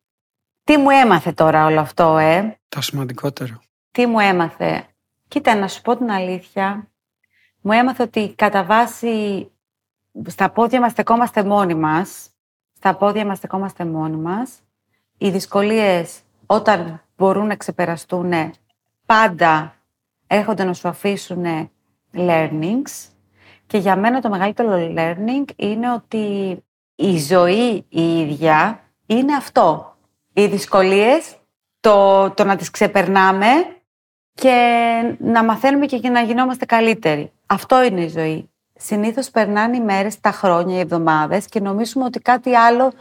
Τι 0.63 0.78
μου 0.78 0.89
έμαθε 0.89 1.32
τώρα 1.32 1.65
όλο 1.65 1.80
αυτό, 1.80 2.17
ε; 2.17 2.60
Το 2.70 2.82
σημαντικότερο. 2.82 3.62
Τι 3.91 4.06
μου 4.06 4.20
έμαθε; 4.20 4.86
Κοίτα, 5.28 5.56
να 5.56 5.67
σου 5.67 5.82
πω 5.82 5.98
την 5.98 6.12
αλήθεια. 6.12 6.89
Μου 7.62 7.72
έμαθε 7.72 8.04
ότι 8.04 8.34
κατά 8.36 8.63
βάση 8.63 9.48
στα 10.28 10.50
πόδια 10.50 10.80
μας 10.80 10.91
στεκόμαστε 10.91 11.43
μόνοι 11.43 11.76
μας. 11.76 12.30
Στα 12.74 12.96
πόδια 12.96 13.26
μας 13.26 13.38
στεκόμαστε 13.38 13.86
μόνοι 13.86 14.17
μας. 14.17 14.60
Οι 15.17 15.30
δυσκολίες 15.30 16.20
όταν 16.46 17.02
μπορούν 17.17 17.48
να 17.48 17.56
ξεπεραστούν 17.56 18.34
πάντα 19.06 19.76
έρχονται 20.28 20.63
να 20.63 20.74
σου 20.74 20.88
αφήσουν 20.88 21.72
learnings. 22.13 23.10
Και 23.67 23.78
για 23.78 23.96
μένα 23.96 24.22
το 24.22 24.30
μεγαλύτερο 24.30 24.93
learning 24.98 25.46
είναι 25.56 25.93
ότι 25.93 26.58
η 27.00 27.18
ζωή 27.18 27.86
η 27.90 28.20
ίδια 28.20 28.80
είναι 29.06 29.36
αυτό. 29.36 29.96
Οι 30.34 30.46
δυσκολίες, 30.46 31.36
το, 31.80 32.30
το 32.30 32.44
να 32.44 32.56
τις 32.56 32.70
ξεπερνάμε 32.70 33.48
και 34.34 34.56
να 35.20 35.44
μαθαίνουμε 35.44 35.86
και 35.86 36.10
να 36.10 36.22
γινόμαστε 36.22 36.66
καλύτεροι. 36.66 37.32
Αυτό 37.46 37.84
είναι 37.84 38.02
η 38.02 38.08
ζωή. 38.08 38.50
Συνήθως 38.76 39.30
περνάνε 39.30 39.78
οι 39.78 39.82
μέρες, 39.82 40.20
τα 40.20 40.32
χρόνια, 40.32 40.76
οι 40.76 40.80
εβδομάδες 40.80 41.46
και 41.46 41.60
νομίζουμε 41.60 42.06
ότι 42.06 42.20
κάτι 42.20 42.56
άλλο 42.56 42.92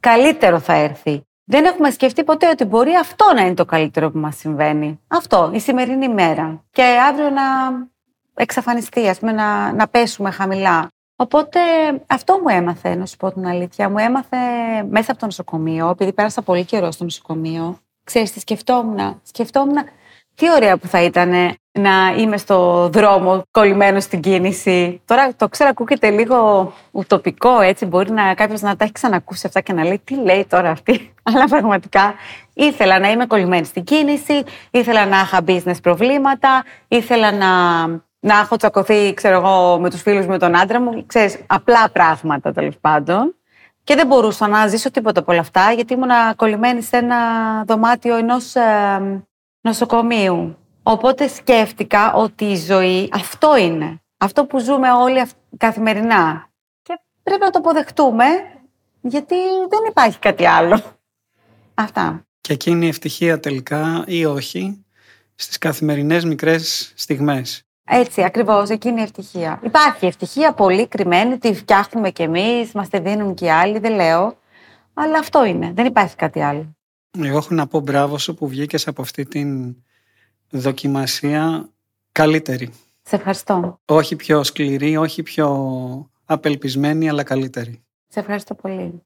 καλύτερο 0.00 0.58
θα 0.58 0.72
έρθει. 0.72 1.26
Δεν 1.44 1.64
έχουμε 1.64 1.90
σκεφτεί 1.90 2.24
ποτέ 2.24 2.48
ότι 2.48 2.64
μπορεί 2.64 2.94
αυτό 2.94 3.24
να 3.34 3.40
είναι 3.40 3.54
το 3.54 3.64
καλύτερο 3.64 4.10
που 4.10 4.18
μας 4.18 4.36
συμβαίνει. 4.36 5.00
Αυτό, 5.08 5.50
η 5.54 5.58
σημερινή 5.58 6.08
μέρα. 6.08 6.64
Και 6.70 6.82
αύριο 7.08 7.30
να 7.30 7.42
εξαφανιστεί, 8.34 9.08
ας 9.08 9.18
πούμε, 9.18 9.32
να, 9.32 9.72
να 9.72 9.88
πέσουμε 9.88 10.30
χαμηλά. 10.30 10.88
Οπότε 11.16 11.60
αυτό 12.06 12.38
μου 12.42 12.48
έμαθε, 12.48 12.94
να 12.94 13.06
σου 13.06 13.16
πω 13.16 13.32
την 13.32 13.46
αλήθεια. 13.46 13.88
Μου 13.88 13.98
έμαθε 13.98 14.36
μέσα 14.88 15.10
από 15.10 15.20
το 15.20 15.26
νοσοκομείο, 15.26 15.88
επειδή 15.88 16.12
πέρασα 16.12 16.42
πολύ 16.42 16.64
καιρό 16.64 16.90
στο 16.90 17.04
νοσοκομείο. 17.04 17.78
Ξέρεις 18.04 18.32
τι 18.32 18.40
σκεφτόμουν; 18.40 19.20
Σκεφτόμουν 19.22 19.76
τι 20.34 20.50
ωραία 20.50 20.76
που 20.76 20.86
θα 20.86 21.02
ήταν 21.02 21.56
να 21.72 22.14
είμαι 22.16 22.36
στο 22.36 22.88
δρόμο 22.92 23.42
κολλημένο 23.50 24.00
στην 24.00 24.20
κίνηση. 24.20 25.00
Τώρα 25.04 25.34
το 25.36 25.48
ξέρω, 25.48 25.70
ακούγεται 25.70 26.10
λίγο 26.10 26.72
ουτοπικό, 26.90 27.60
έτσι. 27.60 27.86
Μπορεί 27.86 28.10
να 28.10 28.34
κάποιος 28.34 28.60
να 28.60 28.76
τα 28.76 28.84
έχει 28.84 28.92
ξανακούσει 28.92 29.46
αυτά 29.46 29.60
και 29.60 29.72
να 29.72 29.84
λέει 29.84 30.00
τι 30.04 30.14
λέει 30.14 30.46
τώρα 30.48 30.70
αυτή; 30.70 31.12
Αλλά 31.32 31.48
πραγματικά 31.48 32.14
ήθελα 32.54 32.98
να 32.98 33.10
είμαι 33.10 33.26
κολλημένη 33.26 33.64
στην 33.64 33.84
κίνηση, 33.84 34.42
ήθελα 34.70 35.06
να 35.06 35.20
είχα 35.20 35.40
business 35.46 35.82
προβλήματα, 35.82 36.64
ήθελα 36.88 37.32
να, 37.32 37.48
να 38.24 38.38
έχω 38.38 38.56
τσακωθεί, 38.56 39.14
ξέρω 39.14 39.36
εγώ, 39.36 39.78
με 39.80 39.90
τους 39.90 40.02
φίλους 40.02 40.26
με 40.26 40.38
τον 40.38 40.56
άντρα 40.56 40.80
μου. 40.80 41.06
Ξέρεις, 41.06 41.38
απλά 41.46 41.90
πράγματα 41.90 42.52
τέλος 42.52 42.78
πάντων. 42.80 43.34
Και 43.84 43.94
δεν 43.94 44.06
μπορούσα 44.06 44.48
να 44.48 44.66
ζήσω 44.66 44.90
τίποτα 44.90 45.20
από 45.20 45.32
όλα 45.32 45.40
αυτά, 45.40 45.72
γιατί 45.72 45.92
ήμουν 45.92 46.10
κολλημένη 46.36 46.82
σε 46.82 46.96
ένα 46.96 47.18
δωμάτιο 47.64 48.16
ενός 48.16 48.54
ε, 48.54 49.24
νοσοκομείου. 49.60 50.56
Οπότε 50.82 51.28
σκέφτηκα 51.28 52.12
ότι 52.14 52.44
η 52.44 52.56
ζωή 52.56 53.08
αυτό 53.12 53.56
είναι. 53.56 54.02
Αυτό 54.18 54.44
που 54.44 54.58
ζούμε 54.58 54.92
όλοι 54.92 55.24
καθημερινά. 55.56 56.48
Και 56.82 57.00
πρέπει 57.22 57.42
να 57.42 57.50
το 57.50 57.58
αποδεχτούμε, 57.58 58.24
γιατί 59.00 59.36
δεν 59.68 59.80
υπάρχει 59.88 60.18
κάτι 60.18 60.46
άλλο. 60.46 60.82
Αυτά. 61.74 62.26
Και 62.40 62.52
εκείνη 62.52 62.86
η 62.86 62.88
ευτυχία 62.88 63.40
τελικά 63.40 64.04
ή 64.06 64.24
όχι 64.24 64.84
στις 65.34 65.58
καθημερινές 65.58 66.24
μικρές 66.24 66.92
στιγμές. 66.94 67.63
Έτσι, 67.86 68.22
ακριβώς, 68.24 68.68
εκείνη 68.68 69.00
η 69.00 69.02
ευτυχία. 69.02 69.60
Υπάρχει 69.62 70.06
ευτυχία 70.06 70.52
πολύ 70.52 70.86
κρυμμένη, 70.88 71.38
τη 71.38 71.54
φτιάχνουμε 71.54 72.10
κι 72.10 72.22
εμείς, 72.22 72.72
μας 72.72 72.88
τη 72.88 72.98
δίνουν 72.98 73.34
και 73.34 73.44
οι 73.44 73.50
άλλοι, 73.50 73.78
δεν 73.78 73.94
λέω. 73.94 74.36
Αλλά 74.94 75.18
αυτό 75.18 75.44
είναι, 75.44 75.72
δεν 75.74 75.86
υπάρχει 75.86 76.16
κάτι 76.16 76.40
άλλο. 76.40 76.76
Εγώ 77.18 77.36
έχω 77.36 77.54
να 77.54 77.66
πω 77.66 77.80
μπράβο 77.80 78.18
σου 78.18 78.34
που 78.34 78.48
βγήκες 78.48 78.88
από 78.88 79.02
αυτή 79.02 79.24
την 79.24 79.76
δοκιμασία 80.50 81.68
καλύτερη. 82.12 82.72
Σε 83.02 83.16
ευχαριστώ. 83.16 83.80
Όχι 83.84 84.16
πιο 84.16 84.42
σκληρή, 84.42 84.96
όχι 84.96 85.22
πιο 85.22 86.10
απελπισμένη, 86.24 87.08
αλλά 87.08 87.22
καλύτερη. 87.22 87.84
Σε 88.08 88.20
ευχαριστώ 88.20 88.54
πολύ. 88.54 89.02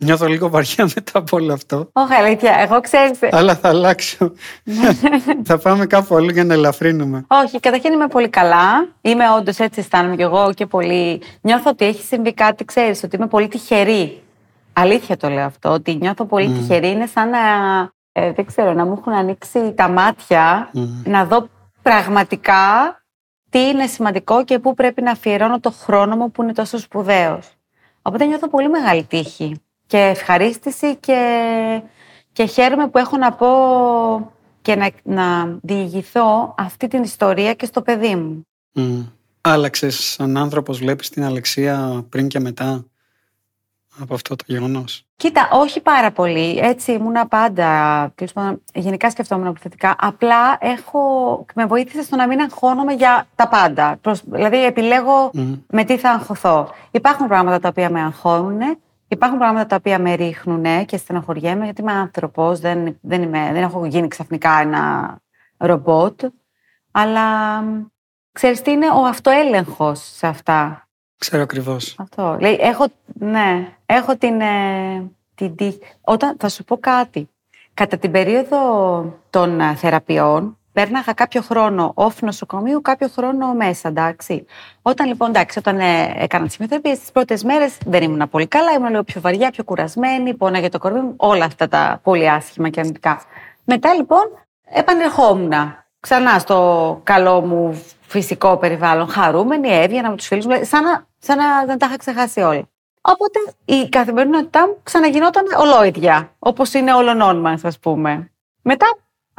Νιώθω 0.00 0.26
λίγο 0.26 0.48
βαριά 0.48 0.88
μετά 0.94 1.18
από 1.18 1.36
όλο 1.36 1.52
αυτό. 1.52 1.88
Όχι, 1.92 2.12
αλήθεια. 2.12 2.54
Εγώ 2.58 2.80
ξέρω. 2.80 3.10
Αλλά 3.30 3.56
θα 3.56 3.68
αλλάξω. 3.68 4.32
θα 5.48 5.58
πάμε 5.58 5.86
κάπου 5.86 6.16
αλλού 6.16 6.30
για 6.30 6.44
να 6.44 6.54
ελαφρύνουμε. 6.54 7.24
Όχι, 7.26 7.60
καταρχήν 7.60 7.92
είμαι 7.92 8.06
πολύ 8.06 8.28
καλά. 8.28 8.88
Είμαι 9.00 9.24
όντως 9.38 9.58
έτσι 9.58 9.80
αισθάνομαι 9.80 10.16
κι 10.16 10.22
εγώ 10.22 10.52
και 10.54 10.66
πολύ. 10.66 11.22
Νιώθω 11.40 11.70
ότι 11.70 11.84
έχει 11.84 12.02
συμβεί 12.02 12.34
κάτι, 12.34 12.64
ξέρεις, 12.64 13.02
ότι 13.02 13.16
είμαι 13.16 13.26
πολύ 13.26 13.48
τυχερή. 13.48 14.22
Αλήθεια 14.72 15.16
το 15.16 15.28
λέω 15.28 15.44
αυτό, 15.44 15.70
ότι 15.70 15.94
νιώθω 15.94 16.24
πολύ 16.24 16.50
mm. 16.50 16.58
τυχερή. 16.58 16.90
Είναι 16.90 17.06
σαν 17.06 17.28
να 17.28 17.38
ε, 18.12 18.32
δεν 18.32 18.44
ξέρω, 18.44 18.72
να 18.72 18.84
μου 18.84 18.94
έχουν 18.98 19.12
ανοίξει 19.12 19.72
τα 19.72 19.88
μάτια, 19.88 20.70
να 21.04 21.24
δω 21.24 21.48
πραγματικά 21.82 22.56
τι 23.50 23.58
είναι 23.58 23.86
σημαντικό 23.86 24.44
και 24.44 24.58
πού 24.58 24.74
πρέπει 24.74 25.02
να 25.02 25.10
αφιερώνω 25.10 25.60
το 25.60 25.70
χρόνο 25.70 26.16
μου 26.16 26.30
που 26.30 26.42
είναι 26.42 26.52
τόσο 26.52 26.78
σπουδαίος. 26.78 27.52
Οπότε 28.02 28.24
νιώθω 28.24 28.48
πολύ 28.48 28.68
μεγάλη 28.68 29.04
τύχη 29.04 29.62
και 29.88 29.98
ευχαρίστηση 29.98 30.96
και, 30.96 31.82
και 32.32 32.44
χαίρομαι 32.44 32.88
που 32.88 32.98
έχω 32.98 33.16
να 33.16 33.32
πω 33.32 33.48
και 34.62 34.76
να, 34.76 34.90
να 35.02 35.58
διηγηθώ 35.62 36.54
αυτή 36.58 36.88
την 36.88 37.02
ιστορία 37.02 37.54
και 37.54 37.66
στο 37.66 37.82
παιδί 37.82 38.14
μου. 38.14 38.46
Mm. 38.74 39.12
Άλλαξες 39.40 39.96
σαν 39.96 40.36
άνθρωπος, 40.36 40.78
βλέπεις 40.78 41.08
την 41.08 41.24
Αλεξία 41.24 42.04
πριν 42.08 42.28
και 42.28 42.40
μετά 42.40 42.84
από 44.00 44.14
αυτό 44.14 44.36
το 44.36 44.44
γεγονός; 44.46 45.06
Κοίτα, 45.16 45.48
όχι 45.52 45.80
πάρα 45.80 46.12
πολύ. 46.12 46.58
Έτσι 46.58 46.92
ήμουνα 46.92 47.26
πάντα. 47.26 48.12
Γενικά 48.74 49.10
σκεφτόμουν 49.10 49.46
επιθετικά. 49.46 49.96
Απλά 49.98 50.58
έχω, 50.60 51.44
με 51.54 51.66
βοήθησε 51.66 52.02
στο 52.02 52.16
να 52.16 52.26
μην 52.26 52.40
αγχώνομαι 52.40 52.92
για 52.92 53.26
τα 53.34 53.48
πάντα. 53.48 54.00
Δηλαδή, 54.24 54.64
επιλέγω 54.64 55.30
με 55.66 55.84
τι 55.84 55.98
θα 55.98 56.10
αγχωθώ. 56.10 56.74
Υπάρχουν 56.90 57.28
πράγματα 57.28 57.58
τα 57.58 57.68
οποία 57.68 57.90
με 57.90 58.00
αγχώνουν. 58.00 58.78
Υπάρχουν 59.08 59.38
πράγματα 59.38 59.66
τα 59.66 59.76
οποία 59.76 59.98
με 59.98 60.14
ρίχνουν 60.14 60.84
και 60.86 60.96
στεναχωριέμαι, 60.96 61.64
γιατί 61.64 61.80
είμαι 61.80 61.92
άνθρωπος. 61.92 62.60
Δεν, 62.60 62.98
δεν, 63.00 63.30
δεν 63.30 63.56
έχω 63.56 63.86
γίνει 63.86 64.08
ξαφνικά 64.08 64.60
ένα 64.60 65.16
ρομπότ. 65.56 66.20
Αλλά 66.90 67.60
ξέρεις 68.32 68.62
τι 68.62 68.70
είναι 68.70 68.90
ο 68.90 69.04
αυτοέλεγχος 69.04 70.00
σε 70.16 70.26
αυτά. 70.26 70.88
Ξέρω 71.18 71.42
ακριβώς. 71.42 71.94
Αυτό. 71.98 72.36
Λέει, 72.40 72.58
έχω, 72.60 72.86
ναι, 73.04 73.68
έχω 73.86 74.16
την, 74.16 74.40
ε, 74.40 75.10
την 75.34 75.56
τύχη. 75.56 75.78
Όταν, 76.00 76.36
θα 76.38 76.48
σου 76.48 76.64
πω 76.64 76.76
κάτι. 76.76 77.28
Κατά 77.74 77.96
την 77.96 78.10
περίοδο 78.10 79.20
των 79.30 79.60
ε, 79.60 79.74
θεραπείων, 79.74 80.57
πέρναγα 80.78 81.12
κάποιο 81.12 81.42
χρόνο 81.42 81.92
off 81.96 82.14
νοσοκομείου, 82.20 82.80
κάποιο 82.82 83.08
χρόνο 83.08 83.54
μέσα, 83.54 83.88
εντάξει. 83.88 84.44
Όταν 84.82 85.06
λοιπόν, 85.06 85.28
εντάξει, 85.28 85.58
όταν 85.58 85.80
ε, 85.80 86.14
έκανα 86.16 86.44
τις 86.46 86.54
χημειοθεραπείες, 86.54 86.98
τις 86.98 87.12
πρώτες 87.12 87.44
μέρες 87.44 87.78
δεν 87.86 88.02
ήμουν 88.02 88.28
πολύ 88.28 88.46
καλά, 88.46 88.72
ήμουν 88.72 88.90
λίγο 88.90 89.02
πιο 89.02 89.20
βαριά, 89.20 89.50
πιο 89.50 89.64
κουρασμένη, 89.64 90.34
πόναγε 90.34 90.68
το 90.68 90.78
κορμί 90.78 91.00
μου, 91.00 91.14
όλα 91.16 91.44
αυτά 91.44 91.68
τα 91.68 92.00
πολύ 92.02 92.30
άσχημα 92.30 92.68
και 92.68 92.80
αρνητικά. 92.80 93.20
Μετά 93.64 93.94
λοιπόν 93.94 94.22
επανερχόμουν 94.70 95.52
ξανά 96.00 96.38
στο 96.38 97.00
καλό 97.02 97.40
μου 97.40 97.82
φυσικό 98.00 98.56
περιβάλλον, 98.56 99.08
χαρούμενη, 99.08 99.68
έβγαινα 99.68 100.10
με 100.10 100.16
τους 100.16 100.26
φίλους 100.26 100.46
μου, 100.46 100.60
σαν 100.62 100.84
να 100.84 101.06
σαν 101.18 101.36
να 101.36 101.64
δεν 101.64 101.78
τα 101.78 101.86
είχα 101.86 101.96
ξεχάσει 101.96 102.40
όλα. 102.40 102.68
Οπότε 103.00 103.38
η 103.64 103.88
καθημερινότητά 103.88 104.66
μου 104.66 104.78
ξαναγινόταν 104.82 105.44
ολόιδια, 105.58 106.32
όπως 106.38 106.74
είναι 106.74 106.94
όλων 106.94 107.40
μα, 107.40 107.58
ας 107.62 107.78
πούμε. 107.78 108.30
Μετά 108.62 108.86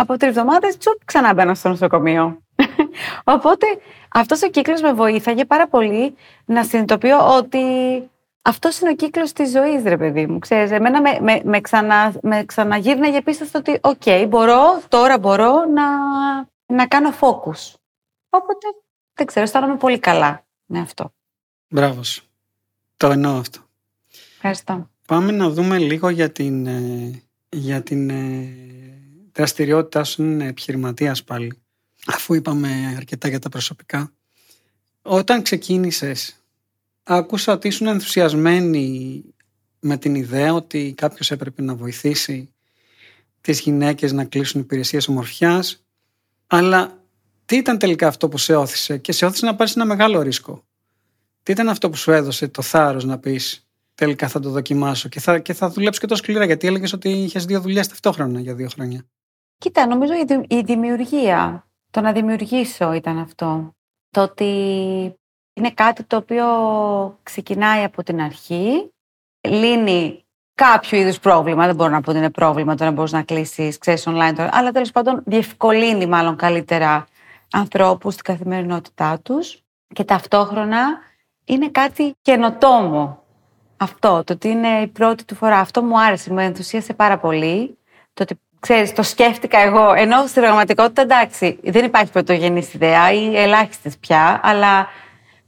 από 0.01 0.17
τρεις 0.17 0.29
εβδομάδες, 0.29 0.77
τσουπ, 0.77 1.05
ξανά 1.05 1.33
μπαίνω 1.33 1.53
στο 1.53 1.69
νοσοκομείο. 1.69 2.41
Οπότε 3.35 3.65
αυτός 4.11 4.41
ο 4.41 4.49
κύκλος 4.49 4.81
με 4.81 4.93
βοήθαγε 4.93 5.45
πάρα 5.45 5.67
πολύ 5.67 6.15
να 6.45 6.63
συνειδητοποιώ 6.63 7.37
ότι 7.37 7.59
αυτός 8.41 8.79
είναι 8.79 8.89
ο 8.89 8.95
κύκλος 8.95 9.33
της 9.33 9.51
ζωής, 9.51 9.83
ρε 9.83 9.97
παιδί 9.97 10.27
μου. 10.27 10.39
Ξέρεις, 10.39 10.71
εμένα 10.71 11.01
με, 11.01 11.17
με, 11.21 11.41
με, 11.43 11.61
ξανα, 11.61 12.13
με 12.21 12.43
ξαναγύρναγε 12.45 13.21
πίσω 13.21 13.45
στο 13.45 13.59
ότι, 13.59 13.79
οκ, 13.81 14.27
μπορώ, 14.27 14.81
τώρα 14.87 15.19
μπορώ 15.19 15.65
να, 15.65 15.87
να 16.65 16.87
κάνω 16.87 17.09
focus. 17.19 17.73
Οπότε 18.29 18.67
δεν 19.13 19.25
ξέρω, 19.25 19.45
αισθάνομαι 19.45 19.77
πολύ 19.77 19.99
καλά 19.99 20.45
με 20.65 20.79
αυτό. 20.79 21.13
Μπράβο 21.69 22.03
σου. 22.03 22.23
Το 22.97 23.07
εννοώ 23.07 23.37
αυτό. 23.37 23.59
Ευχαριστώ. 24.33 24.89
Πάμε 25.07 25.31
να 25.31 25.49
δούμε 25.49 25.77
λίγο 25.77 26.09
για 26.09 26.29
την, 26.31 26.67
ε, 26.67 27.23
για 27.49 27.81
την 27.81 28.09
ε, 28.09 28.69
δραστηριότητάς 29.39 30.09
σου 30.09 30.23
είναι 30.23 30.47
επιχειρηματίας 30.47 31.23
πάλι. 31.23 31.61
Αφού 32.05 32.33
είπαμε 32.33 32.93
αρκετά 32.97 33.27
για 33.27 33.39
τα 33.39 33.49
προσωπικά. 33.49 34.13
Όταν 35.01 35.41
ξεκίνησες, 35.41 36.43
άκουσα 37.03 37.53
ότι 37.53 37.67
ήσουν 37.67 37.87
ενθουσιασμένη 37.87 39.23
με 39.79 39.97
την 39.97 40.15
ιδέα 40.15 40.53
ότι 40.53 40.93
κάποιος 40.97 41.31
έπρεπε 41.31 41.61
να 41.61 41.75
βοηθήσει 41.75 42.53
τις 43.41 43.59
γυναίκες 43.59 44.11
να 44.11 44.25
κλείσουν 44.25 44.61
υπηρεσίες 44.61 45.07
ομορφιάς, 45.07 45.85
αλλά 46.47 47.03
τι 47.45 47.55
ήταν 47.55 47.77
τελικά 47.77 48.07
αυτό 48.07 48.29
που 48.29 48.37
σε 48.37 48.55
όθησε 48.55 48.97
και 48.97 49.11
σε 49.11 49.25
όθησε 49.25 49.45
να 49.45 49.55
πάρεις 49.55 49.75
ένα 49.75 49.85
μεγάλο 49.85 50.21
ρίσκο; 50.21 50.63
Τι 51.43 51.51
ήταν 51.51 51.69
αυτό 51.69 51.89
που 51.89 51.95
σου 51.95 52.11
έδωσε 52.11 52.47
το 52.47 52.61
θάρρος 52.61 53.05
να 53.05 53.19
πεις 53.19 53.67
τελικά 53.95 54.27
θα 54.27 54.39
το 54.39 54.49
δοκιμάσω 54.49 55.09
και 55.09 55.19
θα, 55.19 55.39
και 55.39 55.53
θα 55.53 55.69
δουλέψω 55.69 55.99
και 55.99 56.07
τόσο 56.07 56.23
σκληρά, 56.23 56.45
γιατί 56.45 56.67
έλεγες 56.67 56.93
ότι 56.93 57.09
είχες 57.09 57.45
δύο 57.45 57.61
δουλειές 57.61 57.87
ταυτόχρονα 57.87 58.39
για 58.39 58.55
δύο 58.55 58.67
χρόνια. 58.67 59.05
Κοίτα, 59.59 59.87
νομίζω 59.87 60.13
η 60.47 60.61
δημιουργία, 60.61 61.67
το 61.91 62.01
να 62.01 62.11
δημιουργήσω 62.11 62.93
ήταν 62.93 63.17
αυτό. 63.17 63.75
Το 64.09 64.21
ότι 64.21 64.45
είναι 65.53 65.71
κάτι 65.71 66.03
το 66.03 66.15
οποίο 66.15 66.45
ξεκινάει 67.23 67.83
από 67.83 68.03
την 68.03 68.21
αρχή, 68.21 68.91
λύνει 69.47 70.25
κάποιο 70.55 70.99
είδους 70.99 71.19
πρόβλημα. 71.19 71.65
Δεν 71.65 71.75
μπορώ 71.75 71.89
να 71.89 72.01
πω 72.01 72.09
ότι 72.09 72.19
είναι 72.19 72.29
πρόβλημα 72.29 72.75
το 72.75 72.83
να 72.83 72.91
μπορείς 72.91 73.11
να 73.11 73.23
κλείσεις, 73.23 73.77
ξέρεις 73.77 74.07
online 74.07 74.33
τώρα, 74.35 74.49
αλλά 74.51 74.71
τέλος 74.71 74.91
πάντων 74.91 75.23
διευκολύνει 75.25 76.05
μάλλον 76.05 76.35
καλύτερα 76.35 77.07
ανθρώπους 77.51 78.13
στην 78.13 78.25
καθημερινότητά 78.25 79.19
τους 79.19 79.63
και 79.93 80.03
ταυτόχρονα 80.03 80.99
είναι 81.45 81.69
κάτι 81.69 82.15
καινοτόμο. 82.21 83.23
Αυτό, 83.77 84.23
το 84.23 84.33
ότι 84.33 84.47
είναι 84.47 84.81
η 84.81 84.87
πρώτη 84.87 85.25
του 85.25 85.35
φορά. 85.35 85.59
Αυτό 85.59 85.81
μου 85.83 85.99
άρεσε, 86.01 86.33
μου 86.33 86.39
ενθουσίασε 86.39 86.93
πάρα 86.93 87.17
πολύ. 87.17 87.77
Το 88.13 88.23
ότι, 88.23 88.39
ξέρεις, 88.59 88.93
το 88.93 89.03
σκέφτηκα 89.03 89.59
εγώ, 89.59 89.93
ενώ 89.93 90.27
στην 90.27 90.41
πραγματικότητα, 90.41 91.01
εντάξει, 91.01 91.59
δεν 91.63 91.85
υπάρχει 91.85 92.11
πρωτογενής 92.11 92.73
ιδέα 92.73 93.11
ή 93.11 93.37
ελάχιστες 93.37 93.97
πια, 93.97 94.39
αλλά 94.43 94.87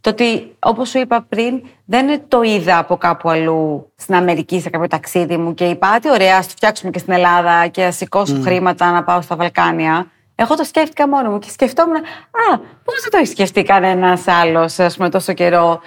το 0.01 0.09
ότι, 0.09 0.55
όπως 0.59 0.89
σου 0.89 0.99
είπα 0.99 1.25
πριν, 1.29 1.61
δεν 1.85 2.21
το 2.27 2.41
είδα 2.41 2.77
από 2.77 2.97
κάπου 2.97 3.29
αλλού 3.29 3.91
στην 3.95 4.15
Αμερική 4.15 4.61
σε 4.61 4.69
κάποιο 4.69 4.87
ταξίδι 4.87 5.37
μου 5.37 5.53
και 5.53 5.65
είπα, 5.65 5.99
τι 5.99 6.09
ωραία, 6.09 6.37
ας 6.37 6.47
το 6.47 6.53
φτιάξουμε 6.55 6.91
και 6.91 6.99
στην 6.99 7.13
Ελλάδα 7.13 7.67
και 7.67 7.83
ας 7.83 7.95
σηκώσω 7.95 8.37
mm. 8.37 8.43
χρήματα 8.43 8.91
να 8.91 9.03
πάω 9.03 9.21
στα 9.21 9.35
Βαλκάνια. 9.35 10.11
Εγώ 10.35 10.55
το 10.55 10.63
σκέφτηκα 10.63 11.07
μόνο 11.07 11.29
μου 11.29 11.39
και 11.39 11.49
σκεφτόμουν, 11.49 11.95
Α, 11.95 12.57
πώς 12.83 13.01
δεν 13.01 13.11
το 13.11 13.17
έχει 13.17 13.27
σκεφτεί 13.27 13.63
κανένας 13.63 14.27
άλλος, 14.27 14.79
ας 14.79 14.95
πούμε, 14.95 15.09
τόσο 15.09 15.33
καιρό, 15.33 15.81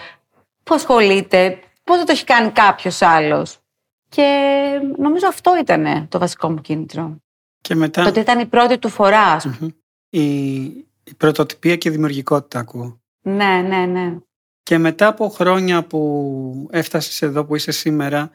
Πώ 0.65 0.75
ασχολείται, 0.75 1.59
πώ 1.85 1.97
δεν 1.97 2.07
το 2.07 2.13
έχει 2.13 2.25
κάνει 2.25 2.51
κάποιος 2.51 3.03
άλλος; 3.03 3.59
Και 4.15 4.81
νομίζω 4.99 5.27
αυτό 5.29 5.59
ήταν 5.59 6.09
το 6.09 6.19
βασικό 6.19 6.51
μου 6.51 6.61
κίνητρο. 6.61 7.17
Και 7.61 7.75
μετά... 7.75 8.03
Το 8.03 8.09
ότι 8.09 8.21
ήταν 8.21 8.39
η 8.39 8.47
πρώτη 8.47 8.79
του 8.79 8.89
φορά. 8.89 9.37
η, 10.09 10.63
η 11.05 11.15
πρωτοτυπία 11.17 11.77
και 11.77 11.89
η 11.89 11.93
δημιουργικότητα 11.93 12.59
ακούω. 12.59 13.01
Ναι, 13.21 13.65
ναι, 13.69 13.87
ναι. 13.87 14.17
Και 14.63 14.79
μετά 14.79 15.07
από 15.07 15.29
χρόνια 15.29 15.85
που 15.85 16.69
έφτασες 16.71 17.23
εδώ 17.23 17.45
που 17.45 17.57
είσαι 17.57 17.71
σήμερα, 17.71 18.31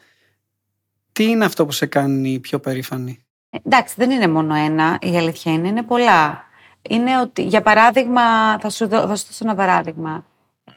τι 1.12 1.24
είναι 1.24 1.46
αυτό 1.46 1.66
που 1.66 1.72
σε 1.72 1.86
κάνει 1.86 2.40
πιο 2.40 2.60
περήφανη; 2.60 3.20
Ε, 3.50 3.58
εντάξει, 3.64 3.96
δεν 3.98 4.12
είναι 4.12 4.28
μόνο 4.28 4.56
ένα, 4.56 4.98
η 5.02 5.18
αλήθεια 5.18 5.54
είναι, 5.54 5.68
είναι 5.68 5.84
πολλά. 5.84 6.44
Είναι 6.90 7.20
ότι, 7.20 7.44
για 7.44 7.62
παράδειγμα, 7.62 8.60
θα 8.60 8.70
σου, 8.70 8.88
δω, 8.88 9.08
θα 9.08 9.16
σου 9.16 9.26
δώσω 9.26 9.44
ένα 9.44 9.56
παράδειγμα. 9.56 10.26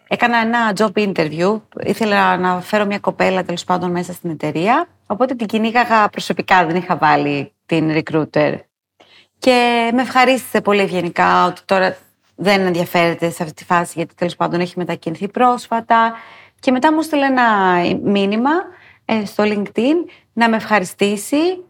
Έκανα 0.09 0.37
ένα 0.37 0.73
job 0.77 0.93
interview. 0.93 1.61
Ήθελα 1.85 2.37
να 2.37 2.61
φέρω 2.61 2.85
μια 2.85 2.99
κοπέλα 2.99 3.45
τέλος 3.45 3.65
πάντων 3.65 3.91
μέσα 3.91 4.13
στην 4.13 4.31
εταιρεία. 4.31 4.89
Οπότε 5.07 5.35
την 5.35 5.47
κυνήγαγα 5.47 6.09
προσωπικά, 6.09 6.67
δεν 6.67 6.77
είχα 6.77 6.97
βάλει 6.97 7.53
την 7.67 7.91
recruiter. 7.95 8.55
Και 9.39 9.91
με 9.95 10.03
ευχαρίστησε 10.03 10.61
πολύ 10.61 10.81
ευγενικά 10.81 11.47
ότι 11.47 11.61
τώρα 11.65 11.97
δεν 12.37 12.67
ενδιαφέρεται 12.67 13.31
σε 13.31 13.43
αυτή 13.43 13.55
τη 13.55 13.65
φάση 13.65 13.93
γιατί 13.97 14.15
τέλος 14.15 14.37
πάντων 14.37 14.61
έχει 14.61 14.75
μετακινηθεί 14.77 15.29
πρόσφατα. 15.29 16.15
Και 16.61 16.71
μετά 16.71 16.93
μου 16.93 17.03
στείλε 17.03 17.27
ένα 17.27 17.77
μήνυμα 18.03 18.51
ε, 19.05 19.25
στο 19.25 19.45
LinkedIn 19.47 20.11
να 20.33 20.49
με 20.49 20.57
ευχαριστήσει 20.57 21.65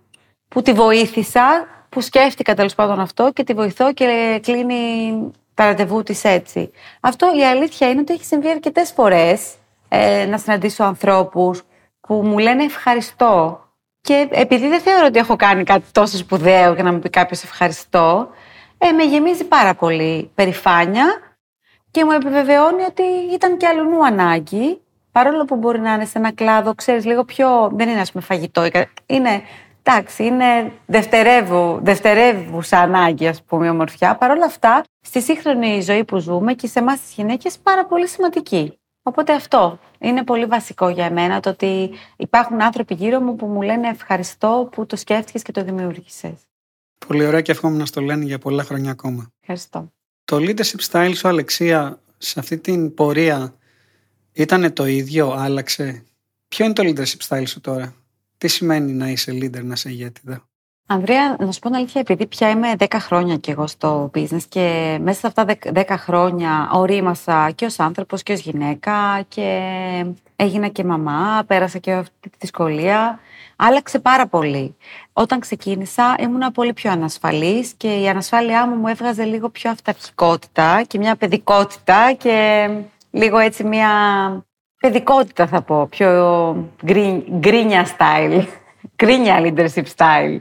που 0.49 0.63
τη 0.63 0.73
βοήθησα, 0.73 1.67
που 1.89 2.01
σκέφτηκα 2.01 2.55
τέλος 2.55 2.75
πάντων 2.75 3.01
αυτό 3.01 3.31
και 3.33 3.45
τη 3.45 3.53
βοηθώ 3.55 3.93
και 3.93 4.39
κλείνει 4.43 5.13
τα 5.63 5.69
ραντεβού 5.69 6.03
της 6.03 6.25
έτσι. 6.25 6.71
Αυτό 7.01 7.33
η 7.39 7.45
αλήθεια 7.45 7.91
είναι 7.91 8.01
ότι 8.01 8.13
έχει 8.13 8.25
συμβεί 8.25 8.51
αρκετές 8.51 8.91
φορές 8.91 9.55
ε, 9.89 10.27
να 10.27 10.39
συναντήσω 10.39 10.85
ανθρώπους 10.85 11.63
που 12.01 12.15
μου 12.15 12.39
λένε 12.39 12.65
ευχαριστώ. 12.65 13.61
Και 14.01 14.29
επειδή 14.31 14.69
δεν 14.69 14.81
θεωρώ 14.81 15.07
ότι 15.07 15.19
έχω 15.19 15.37
κάνει 15.37 15.65
κάτι 15.65 15.85
τόσο 15.93 16.17
σπουδαίο 16.17 16.75
για 16.75 16.83
να 16.83 16.93
μου 16.93 16.99
πει 16.99 17.11
κάποιος 17.11 17.43
ευχαριστώ, 17.43 18.29
ε, 18.79 18.91
με 18.91 19.03
γεμίζει 19.03 19.45
πάρα 19.45 19.75
πολύ 19.75 20.31
περηφάνεια 20.35 21.07
και 21.91 22.05
μου 22.05 22.11
επιβεβαιώνει 22.11 22.83
ότι 22.83 23.03
ήταν 23.33 23.57
και 23.57 23.67
αλλού 23.67 24.07
ανάγκη, 24.07 24.81
παρόλο 25.13 25.45
που 25.45 25.57
μπορεί 25.57 25.81
να 25.81 25.93
είναι 25.93 26.05
σε 26.05 26.19
ένα 26.19 26.33
κλάδο, 26.33 26.75
ξέρεις, 26.75 27.05
λίγο 27.05 27.25
πιο, 27.25 27.71
δεν 27.73 27.89
είναι 27.89 28.01
ας 28.01 28.13
πούμε 28.13 28.25
φαγητό, 28.25 28.69
είναι, 29.07 29.43
εντάξει, 29.83 30.25
είναι 30.25 30.73
δευτερεύου, 30.87 31.81
δευτερεύουσα 31.83 32.79
ανάγκη, 32.79 33.27
ας 33.27 33.43
πούμε, 33.43 33.67
η 33.67 33.69
ομορφιά. 33.69 34.17
Παρ' 34.17 34.31
όλα 34.31 34.45
αυτά, 34.45 34.85
στη 35.01 35.23
σύγχρονη 35.23 35.81
ζωή 35.81 36.05
που 36.05 36.19
ζούμε 36.19 36.55
και 36.55 36.67
σε 36.67 36.79
εμάς 36.79 37.01
τις 37.01 37.13
γυναίκες, 37.13 37.59
πάρα 37.59 37.87
πολύ 37.87 38.09
σημαντική. 38.09 38.77
Οπότε 39.03 39.33
αυτό 39.33 39.79
είναι 39.99 40.25
πολύ 40.25 40.45
βασικό 40.45 40.89
για 40.89 41.05
εμένα, 41.05 41.41
το 41.41 41.51
ότι 41.51 41.91
υπάρχουν 42.17 42.63
άνθρωποι 42.63 42.95
γύρω 42.95 43.21
μου 43.21 43.37
που 43.37 43.47
μου 43.47 43.63
λένε 43.63 43.89
ευχαριστώ 43.89 44.69
που 44.73 44.87
το 44.87 44.97
σκέφτηκες 44.97 45.43
και 45.43 45.53
το 45.53 45.65
δημιούργησες. 45.65 46.33
Πολύ 47.07 47.27
ωραία 47.27 47.41
και 47.41 47.53
εύχομαι 47.53 47.77
να 47.77 47.87
στο 47.87 48.01
λένε 48.01 48.25
για 48.25 48.39
πολλά 48.39 48.63
χρόνια 48.65 48.91
ακόμα. 48.91 49.33
Ευχαριστώ. 49.41 49.93
Το 50.25 50.37
leadership 50.37 50.91
style 50.91 51.13
σου, 51.15 51.29
Αλεξία, 51.29 52.01
σε 52.19 52.41
αυτή 52.41 52.59
την 52.59 52.95
πορεία 52.95 53.55
ήταν 54.33 54.73
το 54.73 54.87
ίδιο, 54.87 55.31
άλλαξε; 55.31 56.05
Ποιο 56.49 56.65
είναι 56.65 56.75
το 56.75 56.83
leadership 56.87 57.29
style 57.29 57.47
σου 57.47 57.61
τώρα, 57.61 57.95
τι 58.43 58.49
σημαίνει 58.49 58.93
να 58.93 59.09
είσαι 59.09 59.33
leader, 59.33 59.63
να 59.63 59.73
είσαι 59.73 59.89
ηγέτηδα. 59.89 60.43
Ανδρέα, 60.87 61.37
να 61.39 61.53
σου 61.53 61.59
πω 61.59 61.67
την 61.67 61.77
αλήθεια, 61.77 62.01
επειδή 62.01 62.27
πια 62.27 62.51
είμαι 62.51 62.73
10 62.79 62.87
χρόνια 62.91 63.37
κι 63.37 63.51
εγώ 63.51 63.67
στο 63.67 64.11
business 64.15 64.43
και 64.49 64.99
μέσα 65.03 65.19
σε 65.19 65.27
αυτά 65.27 65.47
10 65.75 65.85
χρόνια 65.89 66.71
ορίμασα 66.73 67.51
και 67.51 67.65
ως 67.65 67.79
άνθρωπος 67.79 68.23
και 68.23 68.33
ως 68.33 68.41
γυναίκα 68.41 69.25
και 69.29 69.47
έγινα 70.37 70.69
και 70.69 70.85
μαμά, 70.85 71.45
πέρασα 71.47 71.79
και 71.79 71.93
αυτή 71.93 72.31
τη 72.31 72.37
δυσκολία. 72.41 73.19
Άλλαξε 73.57 73.99
πάρα 73.99 74.27
πολύ. 74.27 74.77
Όταν 75.13 75.41
ξεκίνησα 75.41 76.17
ήμουν 76.19 76.53
πολύ 76.53 76.73
πιο 76.73 76.91
ανασφαλής 76.91 77.73
και 77.77 78.01
η 78.01 78.09
ανασφάλειά 78.09 78.69
μου 78.69 78.75
μου 78.75 78.89
έβγαζε 78.89 79.25
λίγο 79.25 79.49
πιο 79.49 79.71
αυταρχικότητα 79.71 80.83
και 80.87 80.99
μια 80.99 81.17
παιδικότητα 81.17 82.13
και 82.13 82.69
λίγο 83.11 83.39
έτσι 83.39 83.65
μια 83.65 83.91
παιδικότητα 84.83 85.47
θα 85.47 85.63
πω, 85.63 85.87
πιο 85.87 86.11
γκρίνια 87.39 87.87
style, 87.87 88.45
γκρίνια 88.97 89.39
leadership 89.41 89.85
style. 89.97 90.39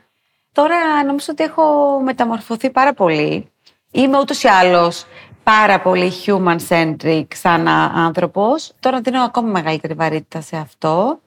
Τώρα 0.51 1.03
νομίζω 1.05 1.27
ότι 1.29 1.43
έχω 1.43 1.99
μεταμορφωθεί 1.99 2.69
πάρα 2.69 2.93
πολύ. 2.93 3.51
Είμαι 3.91 4.19
ούτως 4.19 4.43
ή 4.43 4.47
άλλως 4.47 5.05
πάρα 5.43 5.79
πολύ 5.79 6.11
human-centric 6.25 7.25
σαν 7.33 7.67
άνθρωπος. 7.67 8.73
Τώρα 8.79 9.01
δίνω 9.01 9.21
ακόμα 9.23 9.47
μεγαλύτερη 9.49 9.93
βαρύτητα 9.93 10.41
σε 10.41 10.57
αυτό. 10.57 11.19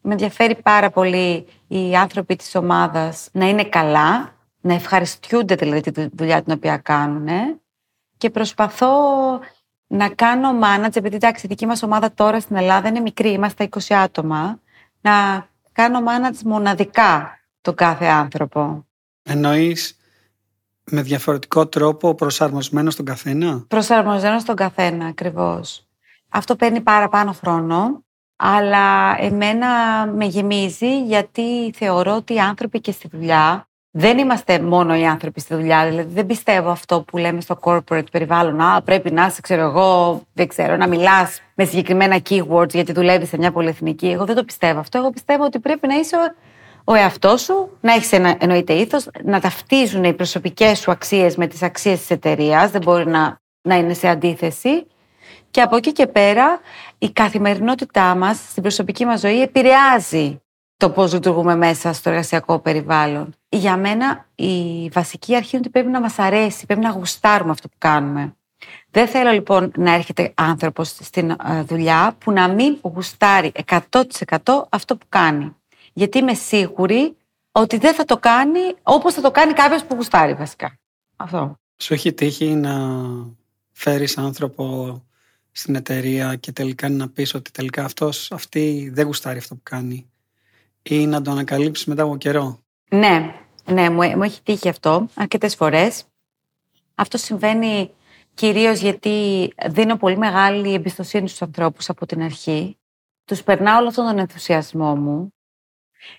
Με 0.00 0.12
ενδιαφέρει 0.12 0.54
πάρα 0.62 0.90
πολύ 0.90 1.46
οι 1.68 1.96
άνθρωποι 1.96 2.36
της 2.36 2.54
ομάδας 2.54 3.28
να 3.32 3.48
είναι 3.48 3.64
καλά, 3.64 4.34
να 4.60 4.74
ευχαριστούνται 4.74 5.54
δηλαδή 5.54 5.80
τη 5.80 6.08
δουλειά 6.12 6.42
την 6.42 6.52
οποία 6.52 6.76
κάνουν 6.76 7.28
και 8.16 8.30
προσπαθώ 8.30 8.90
να 9.92 10.08
κάνω 10.08 10.58
manage, 10.62 10.96
επειδή 10.96 11.14
εντάξει 11.14 11.46
η 11.46 11.48
δική 11.48 11.66
μας 11.66 11.82
ομάδα 11.82 12.12
τώρα 12.12 12.40
στην 12.40 12.56
Ελλάδα 12.56 12.88
είναι 12.88 13.00
μικρή, 13.00 13.30
είμαστε 13.30 13.68
20 13.70 13.94
άτομα, 13.94 14.60
να 15.00 15.46
κάνω 15.72 15.98
manage 16.06 16.42
μοναδικά 16.44 17.40
τον 17.60 17.74
κάθε 17.74 18.06
άνθρωπο. 18.06 18.86
Εννοείς 19.22 19.96
με 20.84 21.02
διαφορετικό 21.02 21.66
τρόπο 21.66 22.14
προσαρμοσμένο 22.14 22.90
στον 22.90 23.04
καθένα; 23.04 23.64
Προσαρμοσμένο 23.68 24.38
στον 24.38 24.56
καθένα, 24.56 25.06
ακριβώς. 25.06 25.88
Αυτό 26.28 26.56
παίρνει 26.56 26.80
παραπάνω 26.80 27.32
χρόνο, 27.32 28.04
αλλά 28.36 29.16
εμένα 29.18 29.68
με 30.06 30.24
γεμίζει 30.24 31.02
γιατί 31.02 31.72
θεωρώ 31.74 32.16
ότι 32.16 32.34
οι 32.34 32.40
άνθρωποι 32.40 32.80
και 32.80 32.92
στη 32.92 33.08
δουλειά 33.08 33.69
δεν 33.90 34.18
είμαστε 34.18 34.60
μόνο 34.60 34.96
οι 34.96 35.06
άνθρωποι 35.06 35.40
στη 35.40 35.54
δουλειά. 35.54 35.86
Δηλαδή 35.88 36.12
δεν 36.14 36.26
πιστεύω 36.26 36.70
αυτό 36.70 37.02
που 37.02 37.16
λέμε 37.16 37.40
στο 37.40 37.58
corporate 37.60 38.10
περιβάλλον. 38.10 38.60
Α, 38.60 38.82
πρέπει 38.82 39.12
να 39.12 39.26
είσαι, 39.26 39.40
ξέρω 39.40 39.62
εγώ, 39.62 40.20
δεν 40.32 40.48
ξέρω, 40.48 40.76
να 40.76 40.88
μιλάς 40.88 41.42
με 41.54 41.64
συγκεκριμένα 41.64 42.20
keywords 42.28 42.72
γιατί 42.72 42.92
δουλεύεις 42.92 43.28
σε 43.28 43.36
μια 43.36 43.52
πολυεθνική. 43.52 44.08
Εγώ 44.08 44.24
δεν 44.24 44.36
το 44.36 44.44
πιστεύω 44.44 44.80
αυτό. 44.80 44.98
Εγώ 44.98 45.10
πιστεύω 45.10 45.44
ότι 45.44 45.58
πρέπει 45.58 45.86
να 45.86 45.94
είσαι 45.94 46.16
ο 46.84 46.94
εαυτός 46.94 47.40
σου, 47.40 47.78
να 47.80 47.92
έχεις 47.92 48.12
ένα 48.12 48.36
εννοείται 48.38 48.72
ήθος, 48.72 49.08
να 49.24 49.40
ταυτίζουν 49.40 50.04
οι 50.04 50.12
προσωπικές 50.12 50.78
σου 50.78 50.90
αξίες 50.90 51.36
με 51.36 51.46
τις 51.46 51.62
αξίες 51.62 51.98
της 51.98 52.10
εταιρείας. 52.10 52.70
Δεν 52.70 52.82
μπορεί 52.82 53.06
να, 53.06 53.40
να 53.62 53.74
είναι 53.74 53.94
σε 53.94 54.08
αντίθεση. 54.08 54.86
Και 55.50 55.60
από 55.60 55.76
εκεί 55.76 55.92
και 55.92 56.06
πέρα, 56.06 56.60
η 56.98 57.10
καθημερινότητά 57.10 58.14
μας 58.14 58.36
στην 58.36 58.62
προσωπική 58.62 59.04
μας 59.04 59.20
ζωή 59.20 59.42
επηρεάζει 59.42 60.40
το 60.76 60.90
πώς 60.90 61.12
λειτουργούμε 61.12 61.56
μέσα 61.56 61.92
στο 61.92 62.10
εργασιακό 62.10 62.58
περιβάλλον. 62.58 63.34
Για 63.52 63.76
μένα, 63.76 64.26
η 64.34 64.88
βασική 64.88 65.36
αρχή 65.36 65.48
είναι 65.56 65.62
ότι 65.64 65.70
πρέπει 65.70 65.88
να 65.88 66.00
μας 66.00 66.18
αρέσει, 66.18 66.66
πρέπει 66.66 66.80
να 66.80 66.90
γουστάρουμε 66.90 67.50
αυτό 67.50 67.68
που 67.68 67.76
κάνουμε. 67.78 68.34
Δεν 68.90 69.08
θέλω 69.08 69.30
λοιπόν 69.30 69.72
να 69.76 69.94
έρχεται 69.94 70.32
άνθρωπος 70.34 70.88
στην 70.88 71.30
ε, 71.30 71.62
δουλειά 71.62 72.16
που 72.18 72.32
να 72.32 72.48
μην 72.48 72.78
γουστάρει 72.82 73.52
100% 73.66 73.78
αυτό 74.68 74.96
που 74.96 75.06
κάνει 75.08 75.54
γιατί 75.92 76.18
είμαι 76.18 76.34
σίγουρη 76.34 77.16
ότι 77.52 77.78
δεν 77.78 77.94
θα 77.94 78.04
το 78.04 78.16
κάνει 78.16 78.60
όπως 78.82 79.14
θα 79.14 79.20
το 79.20 79.30
κάνει 79.30 79.52
κάποιος 79.52 79.84
που 79.84 79.94
γουστάρει 79.94 80.34
βασικά. 80.34 80.78
Αυτό. 81.16 81.58
Σου 81.76 81.94
έχει 81.94 82.12
τύχει 82.12 82.46
να 82.46 82.72
φέρεις 83.72 84.18
άνθρωπο 84.18 84.94
στην 85.52 85.74
εταιρεία 85.74 86.36
και 86.36 86.52
τελικά 86.52 86.88
να 86.88 87.08
πεις 87.08 87.34
ότι 87.34 87.50
τελικά 87.50 87.84
αυτός, 87.84 88.32
αυτή 88.32 88.90
δεν 88.94 89.06
γουστάρει 89.06 89.38
αυτό 89.38 89.54
που 89.54 89.60
κάνει 89.62 90.10
ή 90.82 91.06
να 91.06 91.22
το 91.22 91.30
ανακαλύψεις 91.30 91.86
μετά 91.86 92.02
από 92.02 92.16
καιρό; 92.16 92.62
Ναι, 92.90 93.34
ναι, 93.70 93.90
μου, 93.90 94.16
μου 94.16 94.22
έχει 94.22 94.42
τύχει 94.42 94.68
αυτό 94.68 95.06
αρκετές 95.14 95.54
φορές. 95.54 96.04
Αυτό 96.94 97.18
συμβαίνει 97.18 97.90
κυρίως 98.34 98.80
γιατί 98.80 99.48
δίνω 99.66 99.96
πολύ 99.96 100.16
μεγάλη 100.16 100.74
εμπιστοσύνη 100.74 101.28
στους 101.28 101.42
ανθρώπους 101.42 101.88
από 101.88 102.06
την 102.06 102.22
αρχή. 102.22 102.78
Τους 103.24 103.42
περνάω 103.42 103.78
όλο 103.78 103.88
αυτόν 103.88 104.06
τον 104.06 104.18
ενθουσιασμό 104.18 104.96
μου 104.96 105.32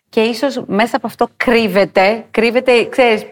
και 0.09 0.21
ίσως 0.21 0.63
μέσα 0.67 0.95
από 0.97 1.07
αυτό 1.07 1.27
κρύβεται, 1.37 2.25
κρύβεται, 2.31 2.85
ξέρεις, 2.85 3.25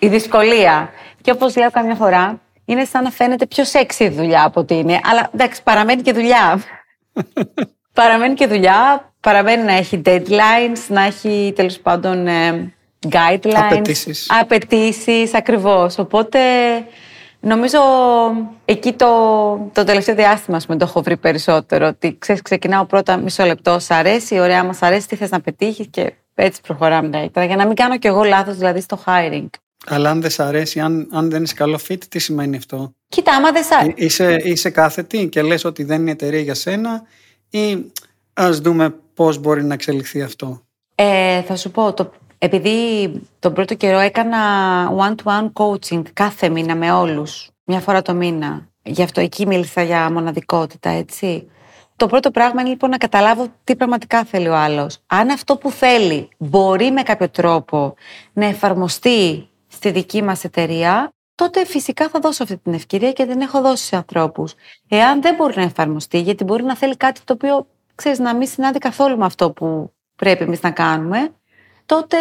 η 0.00 0.08
δυσκολία. 0.08 0.90
Και 1.20 1.30
όπως 1.30 1.56
λέω 1.56 1.70
καμιά 1.70 1.94
φορά, 1.94 2.40
είναι 2.64 2.84
σαν 2.84 3.02
να 3.02 3.10
φαίνεται 3.10 3.46
πιο 3.46 3.64
σεξι 3.64 4.08
δουλειά 4.08 4.44
από 4.44 4.60
ότι 4.60 4.74
είναι. 4.74 5.00
Αλλά 5.04 5.30
εντάξει, 5.34 5.62
παραμένει 5.62 6.02
και 6.02 6.12
δουλειά. 6.12 6.62
παραμένει 7.94 8.34
και 8.34 8.46
δουλειά, 8.46 9.12
παραμένει 9.20 9.62
να 9.62 9.72
έχει 9.72 10.02
deadlines, 10.04 10.86
να 10.88 11.02
έχει 11.02 11.52
τέλος 11.56 11.80
πάντων 11.80 12.26
ε, 12.26 12.74
guidelines. 13.10 13.54
Απαιτήσεις. 13.54 14.26
Απαιτήσεις, 14.40 15.34
ακριβώς. 15.34 15.98
Οπότε 15.98 16.38
Νομίζω 17.46 17.78
εκεί 18.64 18.92
το, 18.92 19.06
το 19.72 19.84
τελευταίο 19.84 20.14
διάστημα 20.14 20.60
με 20.68 20.76
το 20.76 20.84
έχω 20.84 21.02
βρει 21.02 21.16
περισσότερο. 21.16 21.86
Ότι 21.86 22.16
ξέρεις, 22.18 22.42
ξεκινάω 22.42 22.84
πρώτα 22.84 23.16
μισό 23.16 23.44
λεπτό, 23.44 23.78
σ' 23.78 23.90
αρέσει, 23.90 24.38
ωραία, 24.38 24.64
μας 24.64 24.82
αρέσει, 24.82 25.08
τι 25.08 25.16
θες 25.16 25.30
να 25.30 25.40
πετύχεις 25.40 25.86
και 25.90 26.12
έτσι 26.34 26.60
προχωράμε 26.60 27.08
καλύτερα. 27.08 27.46
Για 27.46 27.56
να 27.56 27.66
μην 27.66 27.74
κάνω 27.74 27.98
κι 27.98 28.06
εγώ 28.06 28.22
λάθος 28.22 28.56
δηλαδή 28.56 28.80
στο 28.80 29.02
hiring. 29.06 29.48
Αλλά 29.86 30.10
αν 30.10 30.20
δεν 30.20 30.30
σ' 30.30 30.40
αρέσει, 30.40 30.80
αν, 30.80 31.08
αν 31.12 31.30
δεν 31.30 31.42
είσαι 31.42 31.54
καλό 31.54 31.78
fit, 31.88 32.04
τι 32.08 32.18
σημαίνει 32.18 32.56
αυτό; 32.56 32.94
Κοίτα, 33.08 33.32
άμα 33.32 33.52
δεν 33.52 33.62
σ' 33.64 33.72
αρέσει. 33.72 33.94
Ε, 33.96 34.04
είσαι, 34.04 34.40
είσαι 34.44 34.70
κάθετη 34.70 35.28
και 35.28 35.42
λες 35.42 35.64
ότι 35.64 35.84
δεν 35.84 36.00
είναι 36.00 36.10
εταιρεία 36.10 36.40
για 36.40 36.54
σένα 36.54 37.02
ή 37.50 37.84
ας 38.32 38.58
δούμε 38.58 38.94
πώς 39.14 39.38
μπορεί 39.38 39.64
να 39.64 39.74
εξελιχθεί 39.74 40.22
αυτό; 40.22 40.62
Ε, 40.94 41.42
θα 41.42 41.56
σου 41.56 41.70
πω, 41.70 41.92
το, 41.92 42.12
Επειδή 42.44 43.10
τον 43.38 43.52
πρώτο 43.52 43.74
καιρό 43.74 43.98
έκανα 43.98 44.38
one-to-one 44.96 45.52
coaching 45.52 46.02
κάθε 46.12 46.48
μήνα 46.48 46.74
με 46.74 46.92
όλους, 46.92 47.50
μια 47.64 47.80
φορά 47.80 48.02
το 48.02 48.14
μήνα. 48.14 48.68
Γι' 48.82 49.02
αυτό 49.02 49.20
εκεί 49.20 49.46
μίλησα 49.46 49.82
για 49.82 50.12
μοναδικότητα, 50.12 50.90
έτσι. 50.90 51.50
Το 51.96 52.06
πρώτο 52.06 52.30
πράγμα 52.30 52.60
είναι 52.60 52.70
λοιπόν 52.70 52.90
να 52.90 52.96
καταλάβω 52.96 53.46
τι 53.64 53.76
πραγματικά 53.76 54.24
θέλει 54.24 54.48
ο 54.48 54.56
άλλος. 54.56 54.98
Αν 55.06 55.30
αυτό 55.30 55.56
που 55.56 55.70
θέλει 55.70 56.28
μπορεί 56.38 56.90
με 56.90 57.02
κάποιο 57.02 57.28
τρόπο 57.28 57.94
να 58.32 58.46
εφαρμοστεί 58.46 59.48
στη 59.68 59.90
δική 59.90 60.22
μας 60.22 60.44
εταιρεία, 60.44 61.12
τότε 61.34 61.66
φυσικά 61.66 62.08
θα 62.08 62.18
δώσω 62.20 62.42
αυτή 62.42 62.56
την 62.56 62.74
ευκαιρία 62.74 63.12
και 63.12 63.26
την 63.26 63.40
έχω 63.40 63.60
δώσει 63.60 63.84
σε 63.84 63.96
ανθρώπους. 63.96 64.54
Εάν 64.88 65.22
δεν 65.22 65.34
μπορεί 65.34 65.56
να 65.56 65.62
εφαρμοστεί, 65.62 66.20
γιατί 66.20 66.44
μπορεί 66.44 66.62
να 66.62 66.76
θέλει 66.76 66.96
κάτι 66.96 67.20
το 67.24 67.32
οποίο, 67.32 67.66
ξέρεις, 67.94 68.18
να 68.18 68.34
μην 68.34 68.48
συνάδει 68.48 68.78
καθόλου 68.78 69.18
με 69.18 69.24
αυτό 69.24 69.50
που 69.50 69.92
πρέπει 70.16 70.42
εμείς 70.42 70.62
να 70.62 70.70
κάνουμε, 70.70 71.32
τότε 71.86 72.16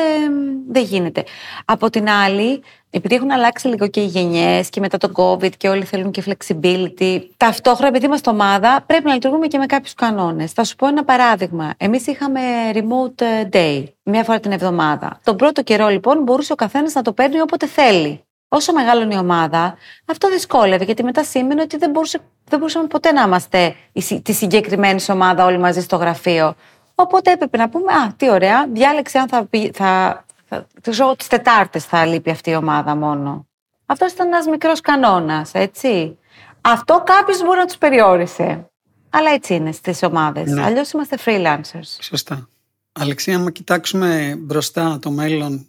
δεν 0.69 0.84
γίνεται. 0.84 1.23
Από 1.65 1.89
την 1.89 2.10
άλλη, 2.10 2.63
επειδή 2.89 3.15
έχουν 3.15 3.32
αλλάξει 3.32 3.67
λίγο 3.67 3.88
και 3.88 4.02
οι 4.02 4.06
γενιές 4.06 4.69
και 4.69 4.80
μετά 4.80 4.97
τον 4.97 5.12
COVID 5.15 5.52
και 5.58 5.69
όλοι 5.69 5.84
θέλουν 5.84 6.12
και 6.12 6.23
flexibility, 6.26 7.21
ταυτόχρονα 7.38 7.88
επειδή 7.88 8.06
είμαστε 8.06 8.30
ομάδα, 8.30 8.84
πρέπει 8.86 9.04
να 9.04 9.13
λειτουργούμε 9.13 9.47
και 9.47 9.58
με 9.58 9.65
κάποιους 9.65 9.93
κανόνες. 9.93 10.52
Θα 10.52 10.63
σου 10.63 10.76
πω 10.76 10.88
ένα 10.88 11.04
παράδειγμα. 11.04 11.73
Εμείς 11.78 12.08
είχαμε 12.08 12.41
remote 12.73 13.21
ε, 13.21 13.49
day, 13.52 13.84
μία 14.04 14.23
φορά 14.23 14.39
την 14.39 14.52
εβδομάδα. 14.52 15.19
Τον 15.23 15.36
πρώτο 15.36 15.63
καιρό 15.63 15.88
λοιπόν 15.88 16.23
μπορούσε 16.23 16.54
ο 16.54 16.56
καθένας 16.56 16.93
να 16.93 17.02
το 17.02 17.13
παίρνει 17.13 17.41
όποτε 17.41 17.67
θέλει. 17.67 18.23
Όσο 18.47 18.73
μεγάλωνε 18.73 19.15
η 19.15 19.17
ομάδα, 19.17 19.76
αυτό 20.06 20.30
δυσκόλευε 20.30 20.84
γιατί 20.84 21.04
μετά 21.04 21.23
σήμαινε 21.23 21.62
ότι 21.62 21.78
δεν, 21.78 21.89
μπορούσε, 21.89 22.19
δεν 22.49 22.60
μπορούσαμε 22.60 22.88
ποτέ 22.88 23.12
να 23.12 23.21
είμαστε 23.21 23.76
τη 24.23 24.34
συγκεκριμένη 24.34 25.04
ομάδα 25.10 25.45
όλοι 25.45 25.58
μαζί 25.58 25.82
στο 25.82 25.95
γραφείο. 25.95 26.56
Οπότε 26.95 27.32
έπρεπε 27.32 27.58
να 27.58 27.69
πούμε, 27.69 27.93
Α, 27.93 28.13
τι 28.17 28.29
ωραία, 28.29 28.67
διάλεξε 28.67 29.19
αν 29.19 29.27
θα, 29.27 29.45
πει, 29.45 29.71
θα, 29.73 30.25
θα, 30.45 30.67
θα 30.82 31.15
τις 31.15 31.27
Τετάρτες 31.27 31.86
θα 31.86 32.06
λείπει 32.06 32.29
αυτή 32.29 32.49
η 32.49 32.56
ομάδα 32.56 32.95
μόνο. 32.95 33.47
Αυτός 33.86 34.12
ήταν 34.12 34.27
ένας 34.27 34.45
μικρός 34.45 34.82
κανόνας, 34.82 35.53
έτσι. 35.53 36.17
Αυτό 36.62 37.03
κάποιος 37.06 37.41
μπορεί 37.43 37.58
να 37.58 37.65
τους 37.65 37.77
περιόρισε. 37.77 38.67
Αλλά 39.10 39.32
έτσι 39.32 39.53
είναι 39.53 39.71
στις 39.71 40.03
ομάδες. 40.03 40.51
Ναι. 40.51 40.63
Αλλιώς 40.63 40.91
είμαστε 40.91 41.17
freelancers. 41.25 41.97
Σωστά. 41.99 42.49
Αλεξία, 42.91 43.36
άμα 43.36 43.51
κοιτάξουμε 43.51 44.36
μπροστά 44.39 44.99
το 45.01 45.12
μέλλον, 45.12 45.65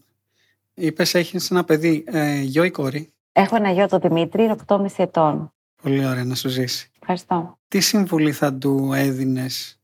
είπες 0.74 1.14
έχεις 1.14 1.50
ένα 1.50 1.64
παιδί, 1.64 2.04
ε, 2.06 2.40
γιο 2.40 2.64
ή 2.64 2.70
κόρη; 2.70 3.12
Έχω 3.32 3.56
ένα 3.56 3.70
γιο, 3.70 3.88
το 3.88 3.98
Δημήτρη, 3.98 4.42
είναι 4.42 4.56
8,5 4.66 4.86
ετών. 4.96 5.52
Πολύ 5.82 6.06
ωραία 6.06 6.24
να 6.24 6.34
σου 6.34 6.48
ζήσει. 6.48 6.90
Ευχαριστώ. 7.00 7.58
Τι 7.68 7.80
συμβουλή 7.80 8.32
θα 8.32 8.54
του 8.54 8.92
έδινες, 8.94 9.78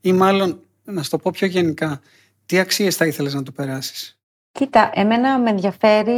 ή 0.00 0.12
μάλλον 0.12 0.60
να 0.92 1.02
σου 1.02 1.10
το 1.10 1.18
πω 1.18 1.30
πιο 1.30 1.46
γενικά, 1.46 2.00
τι 2.46 2.58
αξίες 2.58 2.96
θα 2.96 3.06
ήθελες 3.06 3.34
να 3.34 3.42
του 3.42 3.52
περάσεις; 3.52 4.18
Κοίτα, 4.52 4.90
εμένα 4.94 5.38
με 5.38 5.50
ενδιαφέρει 5.50 6.12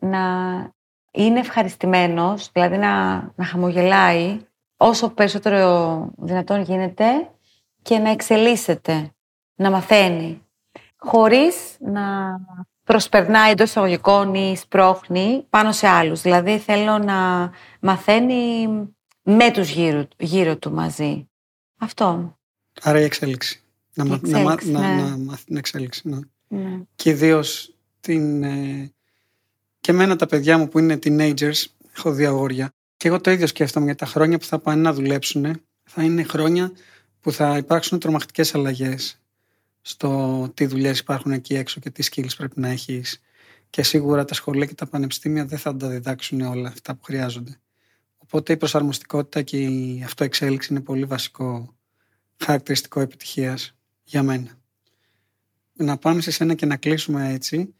να 0.00 0.20
είναι 1.12 1.38
ευχαριστημένος, 1.38 2.50
δηλαδή 2.52 2.76
να, 2.76 3.14
να 3.36 3.44
χαμογελάει 3.44 4.40
όσο 4.76 5.08
περισσότερο 5.08 6.10
δυνατόν 6.16 6.62
γίνεται 6.62 7.30
και 7.82 7.98
να 7.98 8.10
εξελίσσεται, 8.10 9.10
να 9.54 9.70
μαθαίνει, 9.70 10.42
χωρίς 10.96 11.76
να 11.80 12.36
προσπερνάει 12.84 13.50
εντός 13.50 13.68
εισαγωγικών 13.68 14.34
ή 14.34 14.56
σπρώχνει 14.56 15.46
πάνω 15.50 15.72
σε 15.72 15.86
άλλους. 15.86 16.20
Δηλαδή 16.20 16.58
θέλω 16.58 16.98
να 16.98 17.50
μαθαίνει 17.80 18.66
με 19.22 19.50
τους 19.50 19.70
γύρω, 19.70 20.08
γύρω 20.16 20.56
του 20.56 20.72
μαζί. 20.72 21.28
Αυτό. 21.78 22.38
Άρα 22.82 23.00
η 23.00 23.04
εξέλιξη. 23.04 23.65
Να, 23.96 24.04
να, 24.04 24.20
να, 24.20 24.80
ναι. 24.80 25.02
να 25.02 25.16
μάθει 25.16 25.44
την 25.44 25.56
εξέλιξη. 25.56 26.08
Ναι. 26.08 26.18
ναι. 26.48 26.80
Και 26.94 27.10
ιδίως 27.10 27.74
την. 28.00 28.42
Ε, 28.42 28.92
και 29.80 29.90
εμένα 29.90 30.16
τα 30.16 30.26
παιδιά 30.26 30.58
μου 30.58 30.68
που 30.68 30.78
είναι 30.78 30.98
teenagers, 31.02 31.64
έχω 31.96 32.12
δύο 32.12 32.28
αγόρια. 32.28 32.72
Και 32.96 33.08
εγώ 33.08 33.20
το 33.20 33.30
ίδιο 33.30 33.46
σκέφτομαι 33.46 33.86
για 33.86 33.94
τα 33.94 34.06
χρόνια 34.06 34.38
που 34.38 34.44
θα 34.44 34.58
πάνε 34.58 34.80
να 34.80 34.92
δουλέψουν. 34.92 35.60
Θα 35.84 36.02
είναι 36.02 36.22
χρόνια 36.22 36.72
που 37.20 37.32
θα 37.32 37.56
υπάρξουν 37.56 37.98
τρομακτικές 37.98 38.54
αλλαγές 38.54 39.20
στο 39.80 40.50
τι 40.54 40.66
δουλειές 40.66 40.98
υπάρχουν 40.98 41.32
εκεί 41.32 41.54
έξω 41.54 41.80
και 41.80 41.90
τι 41.90 42.08
skills 42.10 42.36
πρέπει 42.36 42.60
να 42.60 42.68
έχεις. 42.68 43.20
Και 43.70 43.82
σίγουρα 43.82 44.24
τα 44.24 44.34
σχολεία 44.34 44.66
και 44.66 44.74
τα 44.74 44.86
πανεπιστήμια 44.86 45.44
δεν 45.44 45.58
θα 45.58 45.76
τα 45.76 45.88
διδάξουν 45.88 46.40
όλα 46.40 46.68
αυτά 46.68 46.94
που 46.94 47.04
χρειάζονται. 47.04 47.60
Οπότε 48.18 48.52
η 48.52 48.56
προσαρμοστικότητα 48.56 49.42
και 49.42 49.58
η 49.58 50.02
αυτοεξέλιξη 50.04 50.72
είναι 50.72 50.82
πολύ 50.82 51.04
βασικό 51.04 51.76
χαρακτηριστικό 52.44 53.00
επιτυχίας 53.00 53.76
για 54.06 54.22
μένα. 54.22 54.50
Να 55.72 55.96
πάμε 55.96 56.20
σε 56.20 56.30
σένα 56.30 56.54
και 56.54 56.66
να 56.66 56.76
κλείσουμε 56.76 57.32
έτσι. 57.32 57.74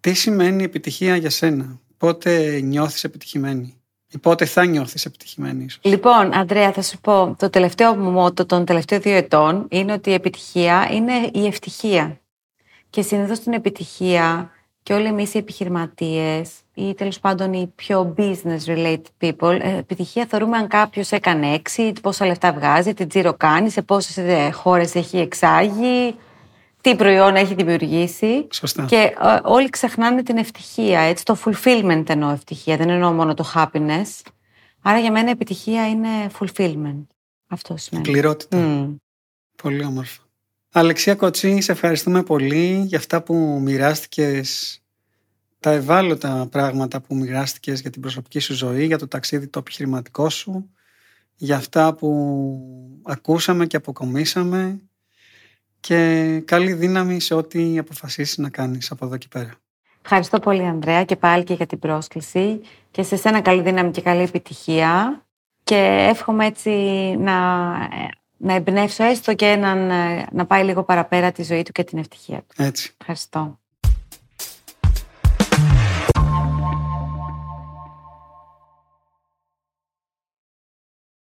Τι 0.00 0.14
σημαίνει 0.14 0.64
επιτυχία 0.64 1.16
για 1.16 1.30
σένα, 1.30 1.80
πότε 1.96 2.60
νιώθεις 2.60 3.04
επιτυχημένη; 3.04 3.80
Ή 4.08 4.18
πότε 4.18 4.44
θα 4.44 4.64
νιώθεις 4.64 5.04
επιτυχημένη 5.04 5.64
ίσως; 5.64 5.80
Λοιπόν, 5.84 6.34
Ανδρέα, 6.34 6.72
θα 6.72 6.82
σου 6.82 6.98
πω, 7.00 7.36
το 7.38 7.50
τελευταίο 7.50 7.94
μου 7.94 8.10
μότο 8.10 8.46
των 8.46 8.64
τελευταίων 8.64 9.00
δύο 9.00 9.14
ετών 9.16 9.66
είναι 9.70 9.92
ότι 9.92 10.10
η 10.10 10.12
επιτυχία 10.12 10.88
είναι 10.92 11.30
η 11.32 11.46
ευτυχία. 11.46 12.20
Και 12.90 13.02
συνήθως 13.02 13.40
την 13.40 13.52
επιτυχία 13.52 14.50
και 14.82 14.92
όλοι 14.92 15.06
εμείς 15.06 15.34
οι 15.34 15.38
επιχειρηματίες 15.38 16.50
ή 16.74 16.94
τέλος 16.94 17.20
πάντων 17.20 17.52
οι 17.52 17.72
πιο 17.74 18.14
business 18.18 18.64
related 18.66 19.02
people, 19.20 19.58
ε, 19.60 19.76
επιτυχία 19.76 20.26
θεωρούμε 20.26 20.56
αν 20.56 20.68
κάποιος 20.68 21.12
έκανε 21.12 21.54
έξι, 21.54 21.92
πόσα 22.02 22.26
λεφτά 22.26 22.52
βγάζει, 22.52 22.94
τι 22.94 23.06
τζίρο 23.06 23.34
κάνει, 23.34 23.70
σε 23.70 23.82
πόσες 23.82 24.16
ε, 24.16 24.50
χώρες 24.50 24.94
έχει 24.94 25.18
εξάγει, 25.18 26.16
τι 26.80 26.96
προϊόν 26.96 27.36
έχει 27.36 27.54
δημιουργήσει. 27.54 28.46
Σωστά. 28.50 28.84
Και 28.84 28.96
ε, 28.96 29.38
όλοι 29.42 29.70
ξεχνάνε 29.70 30.22
την 30.22 30.36
ευτυχία, 30.36 31.00
έτσι, 31.00 31.24
το 31.24 31.36
fulfillment 31.44 32.04
εννοώ 32.08 32.30
ευτυχία, 32.30 32.76
δεν 32.76 32.88
εννοώ 32.88 33.12
μόνο 33.12 33.34
το 33.34 33.52
happiness. 33.54 34.30
Άρα 34.82 34.98
για 34.98 35.12
μένα 35.12 35.30
επιτυχία 35.30 35.88
είναι 35.88 36.08
fulfillment. 36.38 37.06
Αυτό 37.48 37.76
σημαίνει. 37.76 38.10
Πληρότητα. 38.10 38.88
Πολύ 39.62 39.84
όμορφο. 39.84 40.22
Αλεξία 40.72 41.14
Κοτσί, 41.14 41.60
σε 41.60 41.72
ευχαριστούμε 41.72 42.22
πολύ 42.22 42.82
για 42.86 42.98
αυτά 42.98 43.22
που 43.22 43.60
μοιράστηκες 43.62 44.78
τα 45.64 45.70
ευάλωτα 45.70 46.48
πράγματα 46.50 47.00
που 47.00 47.14
μοιράστηκες 47.14 47.80
για 47.80 47.90
την 47.90 48.00
προσωπική 48.00 48.38
σου 48.38 48.54
ζωή, 48.54 48.86
για 48.86 48.98
το 48.98 49.08
ταξίδι 49.08 49.46
το 49.46 49.58
επιχειρηματικό 49.58 50.28
σου, 50.28 50.70
για 51.34 51.56
αυτά 51.56 51.94
που 51.94 52.10
ακούσαμε 53.04 53.66
και 53.66 53.76
αποκομίσαμε 53.76 54.80
και 55.80 56.40
καλή 56.44 56.72
δύναμη 56.72 57.20
σε 57.20 57.34
ό,τι 57.34 57.78
αποφασίσεις 57.78 58.38
να 58.38 58.48
κάνεις 58.48 58.90
από 58.90 59.06
εδώ 59.06 59.16
και 59.16 59.26
πέρα. 59.30 59.54
Ευχαριστώ 60.02 60.38
πολύ 60.38 60.62
Ανδρέα 60.66 61.04
και 61.04 61.16
πάλι 61.16 61.44
και 61.44 61.54
για 61.54 61.66
την 61.66 61.78
πρόσκληση 61.78 62.60
και 62.90 63.02
σε 63.02 63.16
σένα 63.16 63.40
καλή 63.40 63.62
δύναμη 63.62 63.90
και 63.90 64.00
καλή 64.00 64.22
επιτυχία 64.22 65.24
και 65.64 66.06
εύχομαι 66.10 66.46
έτσι 66.46 66.70
να 67.18 67.34
να 68.36 68.54
εμπνεύσω 68.54 69.04
έστω 69.04 69.34
και 69.34 69.46
έναν, 69.46 69.90
ε, 69.90 70.26
να 70.32 70.46
πάει 70.46 70.64
λίγο 70.64 70.82
παραπέρα 70.84 71.32
τη 71.32 71.42
ζωή 71.42 71.62
του 71.62 71.72
και 71.72 71.84
την 71.84 71.98
ευτυχία 71.98 72.38
του. 72.38 72.62
Έτσι. 72.62 72.94
Ευχαριστώ. 73.00 73.58